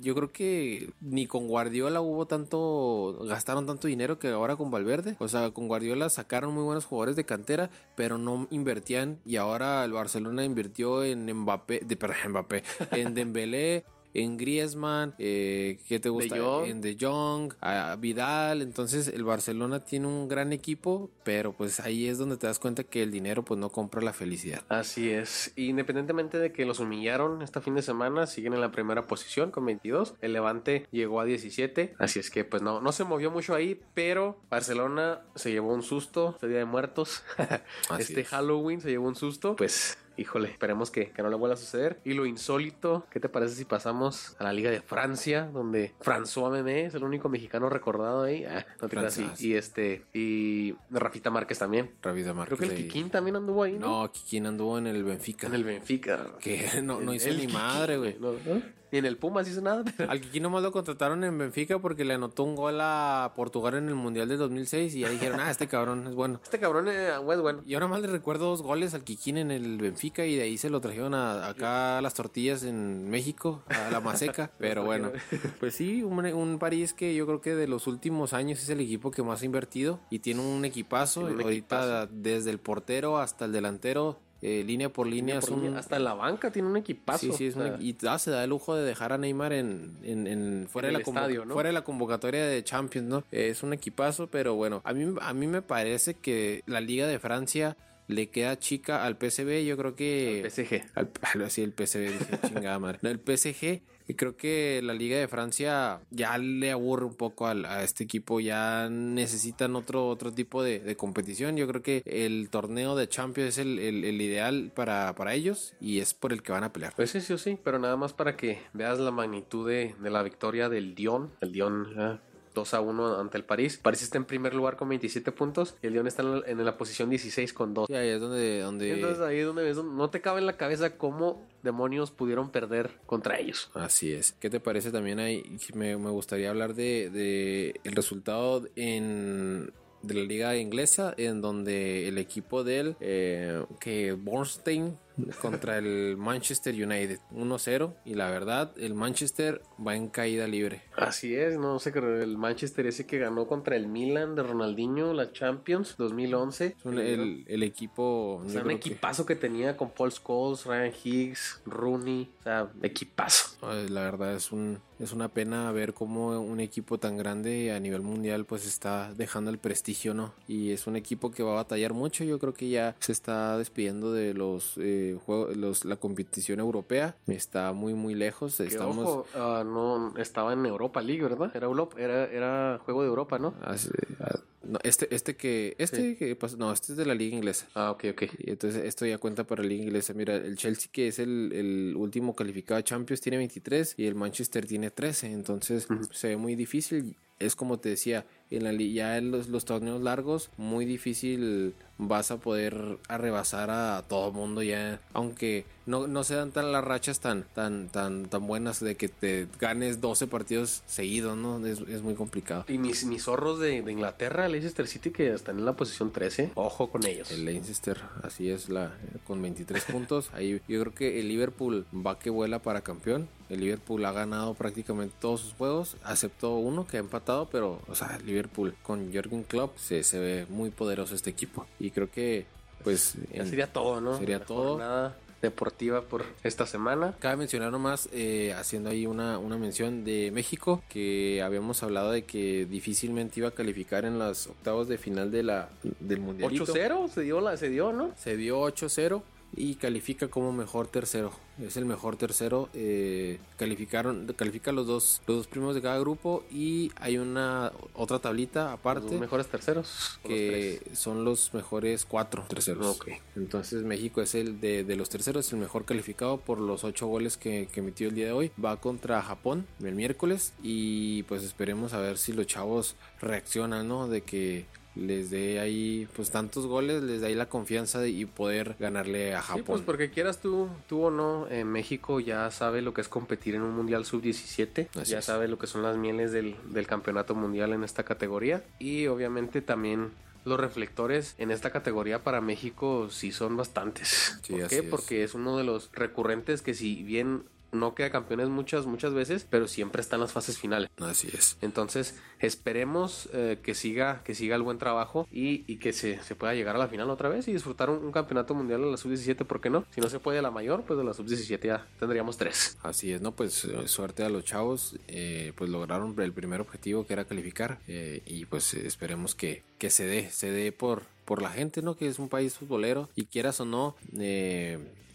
[0.00, 5.16] yo creo que ni con Guardiola hubo tanto, gastaron tanto dinero que ahora con Valverde.
[5.18, 9.18] O sea, con Guardiola sacaron muy buenos jugadores de cantera, pero no invertían.
[9.24, 13.84] Y ahora el Barcelona invirtió en Mbappé, de, perdón, Mbappé, en Dembélé.
[14.14, 16.36] En Griezmann, eh, ¿qué te gusta?
[16.38, 16.66] Jong.
[16.66, 18.62] En De Jong, a Vidal.
[18.62, 22.84] Entonces el Barcelona tiene un gran equipo, pero pues ahí es donde te das cuenta
[22.84, 24.62] que el dinero pues no compra la felicidad.
[24.68, 25.52] Así es.
[25.56, 29.66] Independientemente de que los humillaron este fin de semana, siguen en la primera posición con
[29.66, 30.14] 22.
[30.20, 31.94] El Levante llegó a 17.
[31.98, 35.82] Así es que pues no, no se movió mucho ahí, pero Barcelona se llevó un
[35.82, 37.22] susto este Día de Muertos.
[37.98, 38.28] Este es.
[38.28, 39.56] Halloween se llevó un susto.
[39.56, 42.00] Pues Híjole, esperemos que, que no le vuelva a suceder.
[42.04, 45.48] Y lo insólito, ¿qué te parece si pasamos a la Liga de Francia?
[45.52, 48.44] Donde François Memé es el único mexicano recordado ahí.
[48.44, 51.92] Ah, no te creas, y, este, y Rafita Márquez también.
[52.02, 52.58] Ravida Márquez.
[52.58, 52.88] Creo que el ahí.
[52.88, 54.02] Kikín también anduvo ahí, ¿no?
[54.02, 55.46] No, Kikín anduvo en el Benfica.
[55.46, 56.26] En el Benfica.
[56.40, 58.16] Que no, no hizo el ni Kikín, madre, güey.
[58.18, 58.77] No, ¿no?
[58.92, 59.84] Ni en el Pumas hizo nada.
[59.96, 63.74] pero- Al Kikín nomás lo contrataron en Benfica porque le anotó un gol a Portugal
[63.74, 66.40] en el Mundial de 2006 y ya dijeron, ah, este cabrón es bueno.
[66.42, 67.62] Este cabrón eh, es bueno.
[67.66, 70.58] Y ahora más le recuerdo dos goles al Kikín en el Benfica y de ahí
[70.58, 74.50] se lo trajeron a, acá a las tortillas en México, a la Maseca.
[74.58, 75.10] Pero bueno,
[75.60, 78.80] pues sí, un, un París que yo creo que de los últimos años es el
[78.80, 81.20] equipo que más ha invertido y tiene un equipazo.
[81.20, 85.78] Tiene un Ahorita desde el portero hasta el delantero, eh, línea por línea, Por línea,
[85.78, 87.18] Hasta en la banca tiene un equipazo.
[87.18, 89.18] Sí, sí, es o sea, un- y ah, se da el lujo de dejar a
[89.18, 91.54] Neymar en, en, en- fuera, En de la estadio, ¿no?
[91.54, 93.18] fuera de la convocatoria de Champions, ¿no?
[93.32, 97.06] Eh, es un equipazo, pero bueno, a mí, a mí me parece que la Liga
[97.06, 97.76] de Francia
[98.06, 99.64] le queda chica al PSV.
[99.66, 100.42] Yo creo que.
[100.44, 100.82] Al PSG.
[100.94, 102.98] Al, sí, el PSV, dije, chingada madre.
[103.02, 107.46] No, el PSG y creo que la Liga de Francia ya le aburre un poco
[107.46, 111.56] a este equipo, ya necesitan otro, otro tipo de, competición.
[111.58, 116.14] Yo creo que el torneo de Champions es el, ideal para, para, ellos y es
[116.14, 116.94] por el que van a pelear.
[116.96, 120.70] Pues sí, sí, sí, pero nada más para que veas la magnitud de, la victoria
[120.70, 121.30] del Dion.
[121.42, 122.20] El Dion
[122.58, 123.78] 2 a 1 ante el París.
[123.82, 127.10] París está en primer lugar con 27 puntos y el Lyon está en la, posición
[127.10, 127.88] 16 con 2.
[127.88, 128.92] Y ahí es donde, donde...
[128.92, 132.90] Entonces ahí es donde ves, no te cabe en la cabeza cómo demonios pudieron perder
[133.06, 133.70] contra ellos.
[133.74, 134.32] Así es.
[134.32, 135.58] ¿Qué te parece también ahí?
[135.74, 142.08] Me, me gustaría hablar de, de el resultado en de la liga inglesa en donde
[142.08, 144.96] el equipo de él eh, que Bornstein
[145.40, 150.82] contra el Manchester United 1-0 y la verdad el Manchester va en caída libre.
[150.96, 155.32] Así es, no sé, el Manchester ese que ganó contra el Milan de Ronaldinho la
[155.32, 156.76] Champions 2011.
[156.84, 158.42] El, el equipo...
[158.44, 159.38] un equipazo que...
[159.38, 163.56] tenía con Paul Scholes, Ryan Higgs, Rooney, o sea, equipazo.
[163.88, 168.02] La verdad es un es una pena ver cómo un equipo tan grande a nivel
[168.02, 170.34] mundial pues está dejando el prestigio, ¿no?
[170.48, 173.56] Y es un equipo que va a batallar mucho, yo creo que ya se está
[173.58, 175.48] despidiendo de los eh, juego,
[175.84, 178.60] la competición europea está muy muy lejos.
[178.60, 179.26] Estamos...
[179.34, 181.50] Ah, no estaba en Europa League, ¿verdad?
[181.54, 183.54] Era, era, era juego de Europa, ¿no?
[183.62, 183.76] Ah,
[184.20, 187.66] ah, no, este, este que, este que no, este es de la liga inglesa.
[187.74, 188.22] Ah, ok, ok.
[188.40, 190.12] entonces esto ya cuenta para la liga inglesa.
[190.14, 194.14] Mira, el Chelsea que es el, el último calificado a Champions tiene 23 y el
[194.14, 195.32] Manchester tiene 13.
[195.32, 197.16] Entonces se ve muy difícil.
[197.38, 202.30] Es como te decía, en la, ya en los, los torneos largos, muy difícil vas
[202.30, 207.18] a poder arrebasar a todo mundo ya, aunque no, no se dan tan las rachas
[207.18, 211.64] tan, tan, tan, tan buenas de que te ganes 12 partidos seguidos, ¿no?
[211.66, 212.64] Es, muy complicado.
[212.68, 216.52] Y mis, mis zorros de, Inglaterra, el Leicester City, que están en la posición 13,
[216.54, 217.30] ojo con ellos.
[217.30, 218.92] El Leicester, así es, la
[219.26, 220.30] con 23 puntos.
[220.34, 223.28] Ahí yo creo que el Liverpool va que vuela para campeón.
[223.48, 227.94] El Liverpool ha ganado prácticamente todos sus juegos, aceptó uno que ha empatado, pero, o
[227.94, 231.66] sea, Liverpool con Jürgen Klopp se, se ve muy poderoso este equipo.
[231.80, 232.46] Y creo que,
[232.84, 233.14] pues.
[233.32, 234.18] Ya sería todo, ¿no?
[234.18, 234.78] Sería todo.
[234.78, 237.14] Nada deportiva por esta semana.
[237.18, 242.22] Cabe mencionar nomás, eh, haciendo ahí una, una mención de México, que habíamos hablado de
[242.24, 245.68] que difícilmente iba a calificar en las octavos de final de la,
[246.00, 246.50] del Mundial.
[246.50, 248.12] 8-0 se dio, la, se dio, ¿no?
[248.16, 249.22] Se dio 8-0
[249.54, 251.32] y califica como mejor tercero.
[251.60, 252.68] Es el mejor tercero.
[252.74, 258.20] Eh, calificaron, califica los dos, los dos primos de cada grupo y hay una otra
[258.20, 259.10] tablita aparte.
[259.10, 260.20] Los mejores terceros.
[260.22, 263.00] Que son los mejores cuatro terceros.
[263.34, 267.36] Entonces México es el de, de, los terceros, el mejor calificado por los ocho goles
[267.36, 268.52] que, que emitió el día de hoy.
[268.62, 274.06] Va contra Japón el miércoles y pues esperemos a ver si los chavos reaccionan, ¿no?
[274.06, 274.66] De que
[274.98, 279.42] les dé ahí pues tantos goles, les dé ahí la confianza y poder ganarle a
[279.42, 279.62] Japón.
[279.62, 283.08] Sí, pues porque quieras tú, tú o no, en México ya sabe lo que es
[283.08, 287.34] competir en un Mundial Sub-17, ya sabe lo que son las mieles del, del campeonato
[287.34, 290.10] mundial en esta categoría y obviamente también
[290.44, 294.40] los reflectores en esta categoría para México sí son bastantes.
[294.48, 294.82] ¿Por qué?
[294.82, 299.46] Porque es uno de los recurrentes que si bien no queda campeones muchas, muchas veces,
[299.48, 300.88] pero siempre está en las fases finales.
[300.98, 301.56] Así es.
[301.60, 306.76] Entonces, esperemos eh, que siga, que siga el buen trabajo y, que se, pueda llegar
[306.76, 309.70] a la final otra vez y disfrutar un, campeonato mundial en la sub-17, ¿por qué
[309.70, 309.84] no?
[309.90, 312.78] Si no se puede la mayor, pues de la sub-17 ya tendríamos tres.
[312.82, 313.32] Así es, ¿no?
[313.32, 317.78] Pues eh, suerte a los chavos, eh, pues lograron el primer objetivo que era calificar
[317.86, 321.96] y pues esperemos que, que se dé, se dé por, por la gente, ¿no?
[321.96, 323.96] Que es un país futbolero y quieras o no,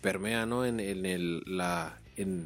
[0.01, 0.65] permea, ¿no?
[0.65, 1.97] En, en el, la,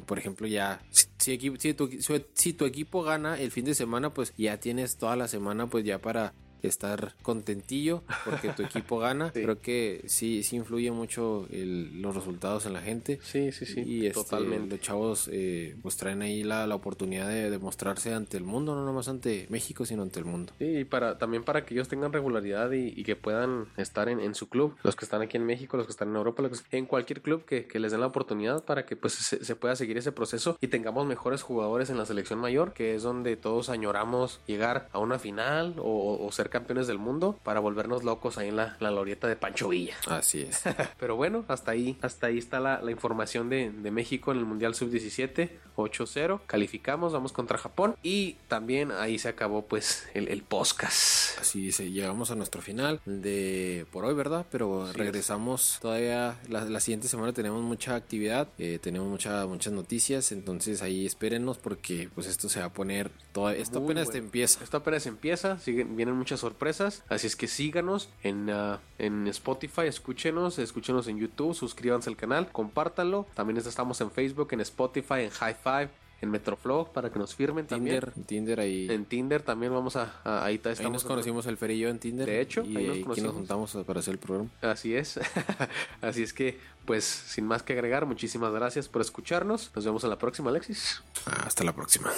[0.06, 4.96] por ejemplo, ya, si, si, tu, equipo gana el fin de semana, pues ya tienes
[4.96, 6.32] toda la semana, pues ya para
[6.62, 9.30] estar contentillo porque tu equipo gana.
[9.32, 13.18] Creo que sí, sí influye mucho los resultados en la gente.
[13.22, 13.82] Sí, sí, sí.
[13.84, 14.76] Y este, totalmente.
[14.76, 18.84] Los chavos eh, pues traen ahí la, la, oportunidad de demostrarse ante el mundo, no
[18.84, 20.52] nomás ante México, sino ante el mundo.
[20.58, 24.48] Sí, y para, también para que ellos tengan regularidad y, que puedan estar en, su
[24.48, 24.76] club.
[24.82, 27.66] Los que están aquí en México, los que están en Europa, en cualquier club que,
[27.78, 31.42] les den la oportunidad para que pues se, pueda seguir ese proceso y tengamos mejores
[31.42, 36.18] jugadores en la selección mayor, que es donde todos añoramos llegar a una final o,
[36.20, 39.94] o ser campeones del mundo para volvernos locos ahí en la, la de Pancho Villa.
[40.06, 40.62] Así es.
[40.98, 45.50] Pero bueno, hasta ahí, hasta ahí está la, información de, México en el Mundial Sub-17,
[45.76, 51.38] 8-0, calificamos, vamos contra Japón y también ahí se acabó pues el, el podcast.
[51.40, 54.44] Así es, llegamos a nuestro final de por hoy, ¿verdad?
[54.50, 60.82] Pero regresamos todavía, la, siguiente semana tenemos mucha actividad, eh, tenemos mucha, muchas noticias, entonces
[60.82, 64.62] ahí espérenos porque pues esto se va a poner, todo, esto apenas empieza.
[64.62, 67.02] Esto apenas empieza, siguen, vienen muchas muchas sorpresas.
[67.08, 72.50] Así es que síganos en, ah, en Spotify, escúchenos, escúchenos en YouTube, suscríbanse al canal,
[72.52, 73.26] compártanlo.
[73.34, 77.64] También estamos en Facebook, en Spotify, en High Five en Metroflow para que nos firmen
[77.68, 78.26] Tinder, también.
[78.26, 78.88] Tinder ahí.
[78.90, 81.78] En Tinder también vamos a, a- ahí, está- ahí estamos nos conocimos el Fer y
[81.78, 82.26] yo en Tinder.
[82.26, 83.34] De hecho, y ahí nos aquí nos conocimos.
[83.36, 84.50] juntamos para hacer el programa.
[84.60, 85.20] Así es.
[86.02, 89.70] Así es que, pues, sin más que agregar, muchísimas gracias por escucharnos.
[89.76, 91.02] Nos vemos en la próxima, Alexis.
[91.24, 92.10] Hasta la próxima.